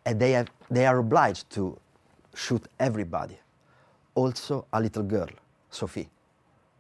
and 0.05 0.19
they, 0.19 0.33
have, 0.33 0.49
they 0.71 0.87
are 0.87 0.99
obliged 0.99 1.51
to 1.51 1.79
shoot 2.35 2.63
everybody. 2.79 3.39
Also, 4.15 4.67
a 4.73 4.81
little 4.81 5.03
girl, 5.03 5.29
Sophie, 5.71 6.09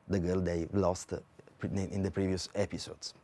the 0.09 0.19
girl 0.19 0.41
they 0.41 0.67
lost 0.73 1.13
uh, 1.13 1.19
in 1.65 2.03
the 2.03 2.11
previous 2.11 2.49
episodes. 2.55 3.15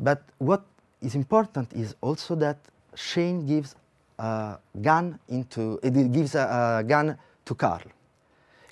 But 0.00 0.22
what 0.38 0.62
is 1.02 1.14
important 1.14 1.72
is 1.72 1.94
also 2.00 2.34
that 2.36 2.58
Shane 2.94 3.46
gives 3.46 3.74
a 4.18 4.58
gun 4.82 5.18
into 5.28 5.78
it 5.82 6.12
gives 6.12 6.34
a, 6.34 6.80
a 6.80 6.84
gun 6.84 7.16
to 7.44 7.54
Carl, 7.54 7.82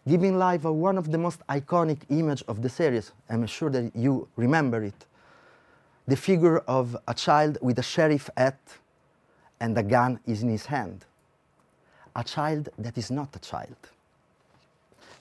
giving 0.07 0.38
life 0.38 0.64
a 0.64 0.72
one 0.72 0.99
of 0.99 1.11
the 1.11 1.18
most 1.18 1.46
iconic 1.49 1.99
image 2.11 2.42
of 2.49 2.62
the 2.62 2.68
series. 2.68 3.12
I'm 3.29 3.46
sure 3.46 3.70
that 3.70 3.94
you 3.94 4.29
remember 4.37 4.83
it. 4.83 5.07
The 6.09 6.16
figure 6.16 6.59
of 6.59 6.96
a 7.09 7.14
child 7.14 7.59
with 7.61 7.79
a 7.79 7.83
sheriff 7.83 8.31
hat 8.37 8.59
and 9.61 9.77
a 9.79 9.83
gun 9.83 10.20
is 10.27 10.42
in 10.42 10.49
his 10.49 10.66
hand. 10.66 11.05
A 12.14 12.25
child 12.25 12.68
that 12.79 12.96
is 12.96 13.11
not 13.11 13.35
a 13.35 13.38
child. 13.38 13.77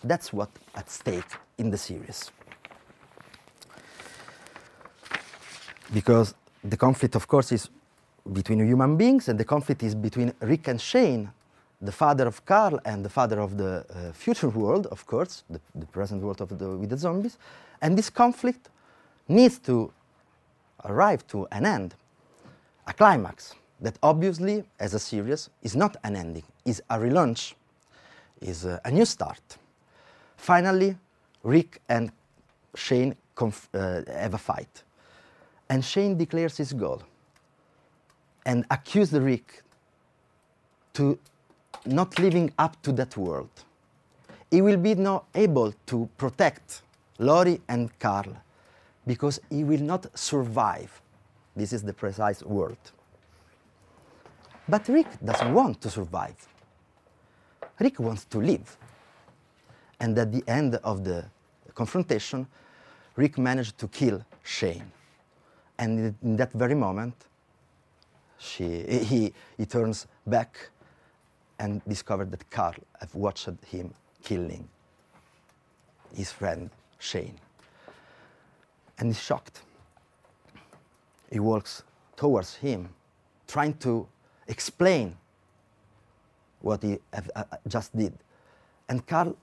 That's 0.04 0.32
what 0.32 0.50
at 0.76 0.90
stake 0.90 1.26
in 1.58 1.70
the 1.72 1.78
series. 1.78 2.32
Because 5.94 6.34
the 6.64 6.78
conflict, 6.78 7.16
of 7.16 7.28
course, 7.28 7.52
is 7.52 7.70
between 8.34 8.66
human 8.66 8.98
beings, 8.98 9.30
and 9.30 9.40
the 9.40 9.46
conflict 9.46 9.84
is 9.84 9.94
between 9.94 10.34
Rick 10.42 10.68
and 10.68 10.82
Shane, 10.82 11.32
the 11.82 11.92
father 11.92 12.26
of 12.26 12.46
Carl 12.46 12.80
and 12.86 13.06
the 13.06 13.10
father 13.10 13.40
of 13.40 13.58
the 13.58 13.86
uh, 13.90 14.12
future 14.14 14.50
world, 14.62 14.88
of 14.88 15.06
course, 15.06 15.44
the, 15.50 15.60
the 15.76 15.86
present 15.86 16.24
world 16.24 16.42
of 16.42 16.58
the, 16.58 16.70
with 16.70 16.90
the 16.90 16.98
zombies. 16.98 17.38
And 17.82 17.98
this 17.98 18.10
conflict 18.10 18.70
needs 19.28 19.60
to 19.60 19.92
arrive 20.84 21.26
to 21.28 21.48
an 21.52 21.66
end, 21.66 21.96
a 22.88 22.94
climax 22.94 23.56
that 23.82 23.98
obviously, 24.02 24.64
as 24.80 24.94
a 24.94 25.00
series, 25.00 25.50
is 25.62 25.76
not 25.76 25.98
an 26.04 26.16
ending, 26.16 26.44
is 26.64 26.82
a 26.90 26.98
relaunch, 26.98 27.54
is 28.42 28.66
a, 28.66 28.80
a 28.86 28.92
new 28.92 29.06
start. 29.06 29.58
Finally, 30.38 30.96
Rick 31.44 31.82
and 31.90 32.12
Shane 32.76 33.16
uh, 33.40 34.02
have 34.08 34.34
a 34.34 34.38
fight. 34.38 34.84
And 35.70 35.84
Shane 35.84 36.18
declares 36.18 36.58
his 36.58 36.74
goal 36.74 37.02
and 38.46 38.66
accuses 38.70 39.20
Rick 39.20 39.64
to 40.94 41.18
not 41.86 42.20
living 42.20 42.52
up 42.58 42.82
to 42.84 42.92
that 42.94 43.18
world. 43.18 43.50
He 44.52 44.62
will 44.62 44.78
be 44.78 44.96
not 44.96 45.26
able 45.34 45.74
to 45.88 46.10
protect 46.18 46.82
Lori 47.18 47.62
and 47.68 47.98
Carl 48.00 48.38
because 49.08 49.40
he 49.50 49.64
will 49.64 49.82
not 49.82 50.18
survive. 50.18 51.02
This 51.56 51.74
is 51.74 51.84
the 51.84 51.94
precise 51.94 52.44
word. 52.44 52.78
But 54.68 54.88
Rick 54.88 55.08
doesn't 55.24 55.54
want 55.54 55.82
to 55.82 55.90
survive. 55.90 56.48
Rick 57.80 58.00
wants 58.00 58.26
to 58.26 58.40
live. 58.40 58.78
And 60.00 60.18
at 60.18 60.32
the 60.32 60.44
end 60.48 60.76
of 60.76 61.04
the 61.04 61.26
confrontation, 61.74 62.48
Rick 63.16 63.38
managed 63.38 63.78
to 63.80 63.88
kill 63.88 64.26
Shane. 64.44 64.92
And 65.78 66.16
in 66.24 66.38
that 66.38 66.52
very 66.54 66.76
moment, 66.76 67.14
she, 68.38 68.84
he, 68.84 69.34
he 69.58 69.66
turns 69.66 70.08
back 70.26 70.70
and 71.60 71.82
discovered 71.88 72.32
that 72.32 72.50
Carl 72.50 72.76
had 73.00 73.14
watched 73.14 73.50
him 73.68 73.94
killing 74.24 74.68
his 76.14 76.32
friend 76.32 76.70
Shane. 77.00 77.36
And 78.98 79.10
he's 79.10 79.22
shocked. 79.22 79.62
He 81.32 81.40
walks 81.40 81.84
towards 82.16 82.56
him, 82.56 82.90
trying 83.48 83.74
to 83.76 84.08
explain 84.48 85.18
what 86.62 86.82
he 86.82 87.00
uh, 87.14 87.22
uh, 87.36 87.44
just 87.68 87.96
did. 87.96 88.14
And 88.88 89.06
Carl 89.06 89.36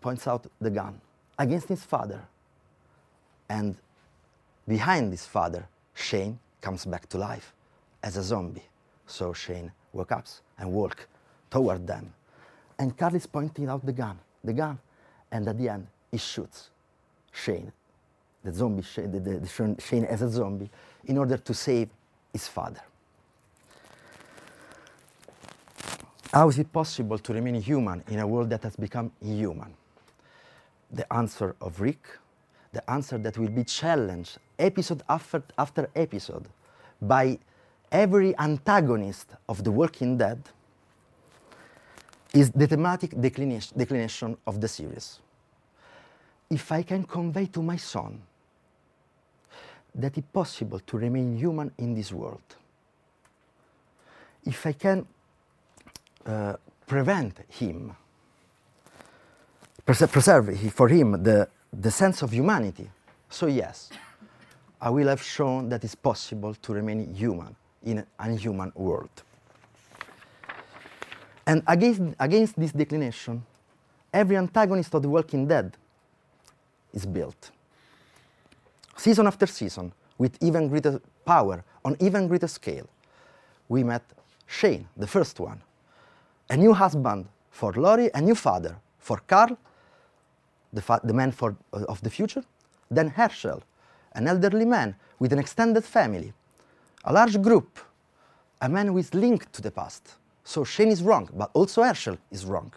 points 0.00 0.26
out 0.26 0.46
the 0.60 0.70
gun 0.70 1.00
against 1.38 1.68
his 1.68 1.84
father. 1.84 2.26
And 3.48 3.76
behind 4.68 5.10
his 5.10 5.26
father, 5.26 5.66
Shane 5.94 6.38
comes 6.60 6.84
back 6.84 7.08
to 7.08 7.18
life 7.18 7.52
as 8.02 8.16
a 8.16 8.22
zombie. 8.22 8.62
So 9.06 9.32
Shane 9.32 9.72
wakes 9.92 10.12
up 10.12 10.26
and 10.58 10.70
walks 10.70 11.06
toward 11.50 11.86
them. 11.86 12.12
And 12.78 12.96
Carl 12.96 13.14
is 13.14 13.26
pointing 13.26 13.68
out 13.68 13.84
the 13.84 13.92
gun, 13.92 14.18
the 14.44 14.52
gun, 14.52 14.78
and 15.32 15.48
at 15.48 15.58
the 15.58 15.68
end 15.68 15.86
he 16.10 16.18
shoots 16.18 16.70
Shane, 17.32 17.72
the 18.44 18.52
zombie, 18.52 18.84
the, 18.94 19.08
the, 19.08 19.38
the 19.40 19.76
Shane 19.80 20.04
as 20.04 20.22
a 20.22 20.28
zombie, 20.28 20.70
in 21.06 21.18
order 21.18 21.38
to 21.38 21.54
save 21.54 21.88
his 22.32 22.46
father. 22.46 22.82
How 26.32 26.48
is 26.50 26.58
it 26.58 26.70
possible 26.70 27.18
to 27.18 27.32
remain 27.32 27.54
human 27.60 28.04
in 28.08 28.18
a 28.18 28.26
world 28.26 28.50
that 28.50 28.62
has 28.62 28.76
become 28.76 29.10
inhuman? 29.22 29.72
The 30.90 31.10
answer 31.12 31.56
of 31.60 31.80
Rick, 31.80 32.06
the 32.72 32.88
answer 32.90 33.16
that 33.18 33.38
will 33.38 33.48
be 33.48 33.64
challenged 33.64 34.38
episode 34.58 35.02
after, 35.08 35.42
after 35.56 35.88
episode 35.94 36.46
by 37.00 37.38
every 37.90 38.36
antagonist 38.38 39.30
of 39.48 39.64
The 39.64 39.70
Walking 39.70 40.18
Dead, 40.18 40.42
is 42.34 42.50
the 42.50 42.66
thematic 42.66 43.18
declination, 43.20 43.78
declination 43.78 44.36
of 44.46 44.60
the 44.60 44.68
series. 44.68 45.20
If 46.50 46.70
I 46.72 46.82
can 46.82 47.04
convey 47.04 47.46
to 47.46 47.62
my 47.62 47.76
son 47.76 48.20
that 49.94 50.16
it's 50.18 50.28
possible 50.32 50.80
to 50.80 50.98
remain 50.98 51.36
human 51.36 51.72
in 51.78 51.94
this 51.94 52.12
world, 52.12 52.42
if 54.44 54.66
I 54.66 54.72
can 54.72 55.06
uh, 56.26 56.54
prevent 56.86 57.38
him, 57.48 57.94
pres- 59.84 60.06
preserve 60.06 60.58
for 60.72 60.88
him 60.88 61.22
the, 61.22 61.48
the 61.72 61.90
sense 61.90 62.22
of 62.22 62.32
humanity, 62.32 62.90
so 63.28 63.46
yes, 63.46 63.90
I 64.80 64.90
will 64.90 65.08
have 65.08 65.22
shown 65.22 65.68
that 65.70 65.82
it's 65.84 65.94
possible 65.94 66.54
to 66.54 66.72
remain 66.72 67.12
human 67.14 67.56
in 67.84 67.98
an 67.98 68.06
unhuman 68.18 68.72
world. 68.74 69.10
And 71.46 71.62
against, 71.66 72.02
against 72.20 72.58
this 72.58 72.72
declination, 72.72 73.44
every 74.12 74.36
antagonist 74.36 74.94
of 74.94 75.02
The 75.02 75.08
Walking 75.08 75.48
Dead 75.48 75.76
is 76.92 77.06
built. 77.06 77.50
Season 78.96 79.26
after 79.26 79.46
season, 79.46 79.92
with 80.18 80.36
even 80.42 80.68
greater 80.68 81.00
power, 81.24 81.64
on 81.84 81.96
even 82.00 82.28
greater 82.28 82.48
scale, 82.48 82.88
we 83.68 83.84
met 83.84 84.02
Shane, 84.46 84.88
the 84.96 85.06
first 85.06 85.40
one, 85.40 85.60
a 86.50 86.56
new 86.56 86.72
husband 86.72 87.26
for 87.50 87.72
Lori, 87.72 88.10
a 88.14 88.20
new 88.20 88.34
father 88.34 88.76
for 88.98 89.18
Carl, 89.26 89.56
the, 90.72 90.82
fa- 90.82 91.00
the 91.04 91.12
man 91.12 91.32
for, 91.32 91.56
uh, 91.72 91.84
of 91.88 92.00
the 92.02 92.10
future, 92.10 92.44
then 92.90 93.10
Hershel, 93.10 93.62
an 94.12 94.26
elderly 94.28 94.64
man 94.64 94.94
with 95.18 95.32
an 95.32 95.38
extended 95.38 95.84
family, 95.84 96.32
a 97.04 97.12
large 97.12 97.40
group, 97.40 97.78
a 98.60 98.68
man 98.68 98.88
who 98.88 98.98
is 98.98 99.14
linked 99.14 99.52
to 99.52 99.62
the 99.62 99.70
past. 99.70 100.16
So 100.44 100.64
Shane 100.64 100.88
is 100.88 101.02
wrong, 101.02 101.28
but 101.34 101.50
also 101.52 101.82
Hershel 101.82 102.18
is 102.30 102.44
wrong. 102.44 102.72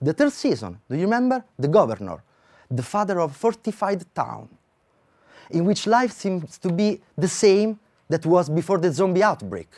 The 0.00 0.12
third 0.12 0.32
season, 0.32 0.80
do 0.88 0.96
you 0.96 1.02
remember? 1.02 1.44
The 1.58 1.68
governor, 1.68 2.22
the 2.70 2.82
father 2.82 3.20
of 3.20 3.32
a 3.32 3.34
fortified 3.34 4.04
town, 4.14 4.48
in 5.50 5.64
which 5.64 5.86
life 5.86 6.12
seems 6.12 6.58
to 6.58 6.72
be 6.72 7.00
the 7.16 7.28
same 7.28 7.78
that 8.08 8.24
was 8.24 8.48
before 8.48 8.78
the 8.78 8.92
zombie 8.92 9.22
outbreak. 9.22 9.68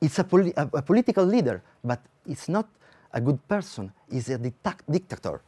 It's 0.00 0.18
a, 0.18 0.24
poli- 0.24 0.52
a, 0.56 0.68
a 0.74 0.82
political 0.82 1.24
leader, 1.24 1.62
but 1.82 2.00
it's 2.26 2.48
not 2.48 2.68
a 3.12 3.20
good 3.20 3.46
person. 3.48 3.92
He's 4.10 4.28
a 4.28 4.38
dicta- 4.38 4.76
dictator, 4.88 5.40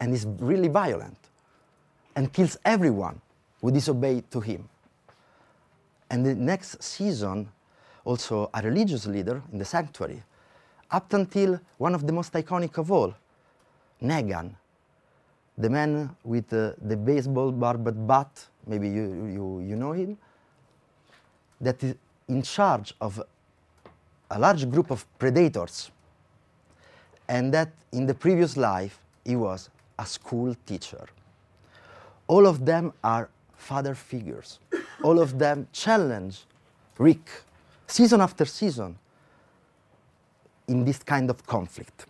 and 0.00 0.12
is 0.12 0.26
really 0.38 0.68
violent, 0.68 1.18
and 2.16 2.32
kills 2.32 2.58
everyone 2.64 3.20
who 3.60 3.70
disobey 3.70 4.22
to 4.30 4.40
him. 4.40 4.68
And 6.10 6.24
the 6.24 6.34
next 6.34 6.82
season, 6.82 7.48
also 8.04 8.50
a 8.54 8.62
religious 8.62 9.06
leader 9.06 9.42
in 9.52 9.58
the 9.58 9.64
sanctuary, 9.64 10.22
up 10.90 11.12
until 11.12 11.60
one 11.76 11.94
of 11.94 12.06
the 12.06 12.12
most 12.12 12.32
iconic 12.32 12.78
of 12.78 12.90
all, 12.90 13.14
Negan, 14.02 14.54
the 15.58 15.68
man 15.68 16.16
with 16.24 16.52
uh, 16.52 16.72
the 16.80 16.96
baseball 16.96 17.50
barbed 17.50 18.06
bat 18.06 18.48
maybe 18.68 18.88
you, 18.88 19.02
you, 19.32 19.64
you 19.70 19.76
know 19.76 19.92
him, 19.92 20.16
that 21.60 21.82
is 21.82 21.94
in 22.28 22.42
charge 22.42 22.94
of 23.00 23.20
a 24.30 24.38
large 24.38 24.70
group 24.70 24.90
of 24.90 25.06
predators, 25.18 25.90
and 27.28 27.52
that 27.52 27.72
in 27.92 28.06
the 28.06 28.14
previous 28.14 28.56
life 28.56 29.00
he 29.24 29.34
was 29.34 29.70
a 29.98 30.06
school 30.06 30.54
teacher. 30.66 31.06
All 32.26 32.46
of 32.46 32.64
them 32.64 32.92
are 33.02 33.30
father 33.58 33.94
figures. 33.94 34.60
All 35.02 35.20
of 35.20 35.38
them 35.38 35.68
challenge 35.72 36.44
Rick 36.96 37.30
season 37.86 38.20
after 38.20 38.44
season 38.44 38.98
in 40.68 40.84
this 40.84 40.98
kind 41.02 41.28
of 41.30 41.46
conflict. 41.46 42.06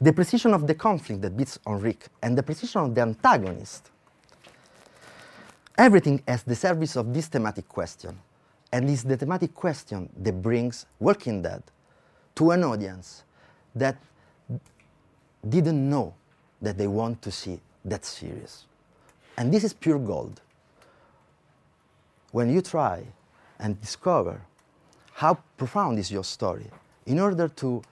The 0.00 0.12
precision 0.12 0.52
of 0.54 0.66
the 0.66 0.74
conflict 0.74 1.22
that 1.22 1.36
beats 1.36 1.58
on 1.66 1.80
Rick 1.80 2.08
and 2.22 2.36
the 2.36 2.42
precision 2.42 2.82
of 2.82 2.94
the 2.94 3.00
antagonist, 3.00 3.90
everything 5.78 6.22
as 6.26 6.42
the 6.42 6.54
service 6.54 6.96
of 6.96 7.12
this 7.14 7.28
thematic 7.28 7.68
question. 7.68 8.18
And 8.72 8.90
it's 8.90 9.04
the 9.04 9.16
thematic 9.16 9.54
question 9.54 10.10
that 10.18 10.42
brings 10.42 10.86
Walking 10.98 11.40
Dead 11.40 11.62
to 12.34 12.50
an 12.50 12.64
audience 12.64 13.24
that 13.74 13.96
didn't 15.48 15.88
know 15.88 16.14
that 16.60 16.76
they 16.76 16.86
want 16.86 17.22
to 17.22 17.30
see 17.30 17.60
that 17.84 18.04
series. 18.04 18.64
And 19.36 19.52
this 19.52 19.64
is 19.64 19.72
pure 19.72 19.98
gold. 19.98 20.40
When 22.32 22.52
you 22.52 22.60
try 22.62 23.04
and 23.58 23.80
discover 23.80 24.40
how 25.12 25.38
profound 25.56 25.98
is 25.98 26.10
your 26.10 26.24
story, 26.24 26.66
in 27.06 27.18
order 27.18 27.48
to 27.48 27.82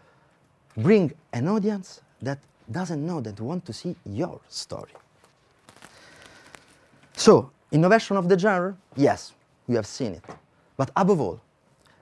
bring 0.77 1.13
an 1.33 1.49
audience 1.49 2.01
that 2.21 2.39
doesn't 2.71 3.05
know 3.05 3.21
that 3.21 3.41
want 3.41 3.65
to 3.67 3.73
see 3.73 3.95
your 4.05 4.41
story. 4.49 4.93
So, 7.15 7.51
innovation 7.71 8.17
of 8.17 8.29
the 8.29 8.39
genre, 8.39 8.77
yes, 8.97 9.33
you 9.69 9.77
have 9.77 9.87
seen 9.87 10.15
it. 10.15 10.25
But 10.77 10.91
above 10.97 11.21
all, 11.21 11.41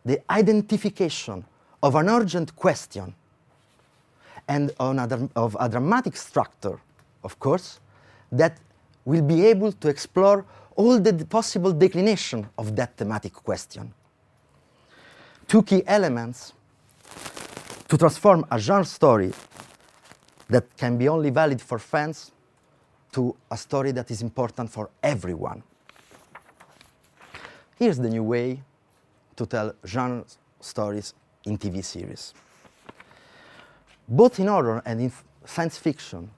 the 0.04 0.20
identification 0.32 1.44
of 1.82 1.94
an 1.94 2.08
urgent 2.08 2.56
question 2.56 3.14
and 4.48 4.72
a 4.80 5.28
of 5.36 5.56
a 5.60 5.68
dramatic 5.68 6.16
structure, 6.16 6.80
of 7.22 7.38
course, 7.38 7.78
that 8.32 8.58
will 9.04 9.22
be 9.22 9.46
able 9.46 9.72
to 9.72 9.88
explore 9.88 10.44
all 10.76 10.98
the 10.98 11.12
possible 11.26 11.72
declination 11.72 12.48
of 12.56 12.74
that 12.76 12.96
thematic 12.96 13.32
question. 13.32 13.92
Two 15.46 15.62
key 15.62 15.82
elements 15.86 16.52
to 17.88 17.98
transform 17.98 18.46
a 18.50 18.58
genre 18.58 18.84
story 18.84 19.32
that 20.48 20.76
can 20.76 20.96
be 20.96 21.08
only 21.08 21.30
valid 21.30 21.60
for 21.60 21.78
fans 21.78 22.32
to 23.12 23.36
a 23.50 23.56
story 23.56 23.92
that 23.92 24.10
is 24.10 24.22
important 24.22 24.70
for 24.70 24.88
everyone. 25.02 25.62
Here's 27.78 27.98
the 27.98 28.08
new 28.08 28.22
way 28.22 28.62
to 29.36 29.46
tell 29.46 29.74
genre 29.84 30.24
stories 30.60 31.14
in 31.44 31.58
TV 31.58 31.84
series. 31.84 32.32
Both 34.08 34.38
in 34.40 34.46
horror 34.46 34.82
and 34.84 35.00
in 35.00 35.12
science 35.44 35.76
fiction, 35.76 36.30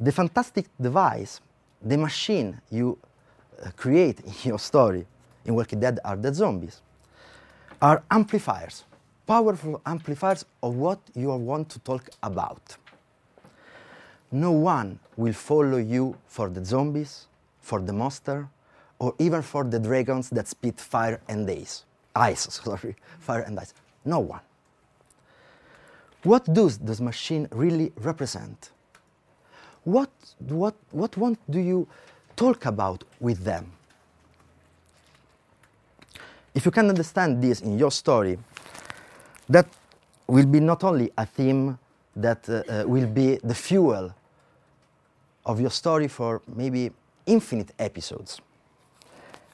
the 0.00 0.12
fantastic 0.12 0.66
device, 0.80 1.40
the 1.82 1.96
machine 1.96 2.60
you 2.70 2.98
uh, 3.64 3.70
create 3.76 4.20
in 4.20 4.32
your 4.44 4.58
story 4.58 5.06
in 5.44 5.54
Walking 5.54 5.80
Dead 5.80 5.98
are 6.04 6.16
the 6.16 6.32
zombies, 6.32 6.82
are 7.82 8.02
amplifiers, 8.10 8.84
powerful 9.26 9.80
amplifiers 9.86 10.44
of 10.62 10.74
what 10.76 11.00
you 11.14 11.28
want 11.30 11.68
to 11.70 11.78
talk 11.80 12.08
about. 12.22 12.76
No 14.30 14.52
one 14.52 14.98
will 15.16 15.32
follow 15.32 15.78
you 15.78 16.16
for 16.26 16.48
the 16.48 16.64
zombies, 16.64 17.26
for 17.60 17.80
the 17.80 17.92
monster, 17.92 18.48
or 18.98 19.14
even 19.18 19.42
for 19.42 19.64
the 19.64 19.78
dragons 19.78 20.28
that 20.30 20.48
spit 20.48 20.78
fire 20.78 21.20
and 21.28 21.48
ice. 21.50 21.84
Ice, 22.14 22.40
sorry, 22.64 22.94
fire 23.20 23.42
and 23.42 23.58
ice. 23.58 23.74
No 24.04 24.20
one. 24.20 24.40
What 26.22 26.52
does 26.52 26.78
this 26.78 27.00
machine 27.00 27.48
really 27.50 27.92
represent? 27.96 28.70
What, 29.88 30.10
what, 30.40 30.74
what 30.90 31.16
want 31.16 31.38
do 31.50 31.58
you 31.58 31.88
talk 32.36 32.66
about 32.66 33.04
with 33.20 33.42
them? 33.42 33.72
If 36.54 36.66
you 36.66 36.70
can 36.70 36.90
understand 36.90 37.40
this 37.42 37.62
in 37.62 37.78
your 37.78 37.90
story, 37.90 38.38
that 39.48 39.66
will 40.26 40.44
be 40.44 40.60
not 40.60 40.84
only 40.84 41.10
a 41.16 41.24
theme 41.24 41.78
that 42.14 42.46
uh, 42.50 42.62
uh, 42.68 42.84
will 42.86 43.06
be 43.06 43.36
the 43.42 43.54
fuel 43.54 44.14
of 45.46 45.58
your 45.58 45.70
story 45.70 46.08
for 46.08 46.42
maybe 46.54 46.90
infinite 47.24 47.72
episodes, 47.78 48.42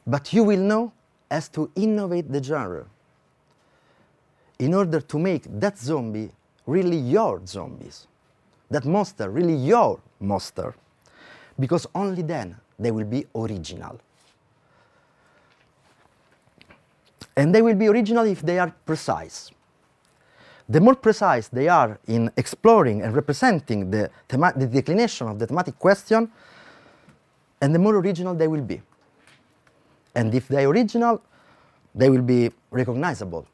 but 0.04 0.32
you 0.32 0.42
will 0.42 0.58
know 0.58 0.92
as 1.30 1.48
to 1.50 1.70
innovate 1.76 2.32
the 2.32 2.42
genre 2.42 2.86
in 4.58 4.74
order 4.74 5.00
to 5.00 5.16
make 5.16 5.44
that 5.60 5.78
zombie 5.78 6.32
really 6.66 6.96
your 6.96 7.40
zombies, 7.46 8.08
that 8.68 8.84
monster 8.84 9.30
really 9.30 9.54
your 9.54 10.00
monster, 10.24 10.74
because 11.58 11.86
only 11.94 12.22
then 12.22 12.56
they 12.78 12.90
will 12.90 13.04
be 13.04 13.26
original. 13.34 14.00
And 17.36 17.54
they 17.54 17.62
will 17.62 17.74
be 17.74 17.88
original 17.88 18.24
if 18.26 18.42
they 18.42 18.58
are 18.58 18.74
precise. 18.86 19.50
The 20.68 20.80
more 20.80 20.94
precise 20.94 21.48
they 21.48 21.68
are 21.68 21.98
in 22.06 22.30
exploring 22.36 23.02
and 23.02 23.14
representing 23.14 23.90
the, 23.90 24.10
the 24.28 24.68
declination 24.72 25.28
of 25.28 25.38
the 25.38 25.46
thematic 25.46 25.78
question, 25.78 26.30
and 27.60 27.74
the 27.74 27.78
more 27.78 27.96
original 27.96 28.34
they 28.34 28.48
will 28.48 28.62
be. 28.62 28.80
And 30.14 30.34
if 30.34 30.48
they 30.48 30.64
are 30.64 30.68
original, 30.68 31.20
they 31.94 32.08
will 32.08 32.22
be 32.22 32.50
recognizable. 32.70 33.46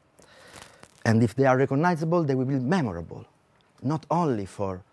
And 1.05 1.23
if 1.23 1.35
they 1.35 1.45
are 1.45 1.57
recognizable, 1.57 2.23
they 2.23 2.35
will 2.35 2.45
be 2.45 2.59
memorable, 2.59 3.25
not 3.81 4.05
only 4.11 4.45
for 4.45 4.83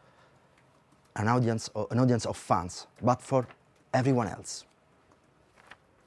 an 1.18 1.28
audience, 1.28 1.68
o- 1.74 1.86
an 1.90 1.98
audience 1.98 2.24
of 2.26 2.36
fans, 2.36 2.86
but 3.02 3.20
for 3.20 3.46
everyone 3.92 4.28
else. 4.28 4.64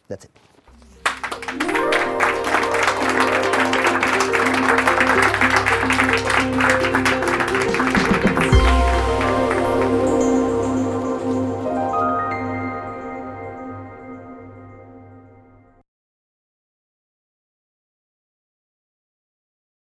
That's 0.07 0.25
it. 0.25 0.31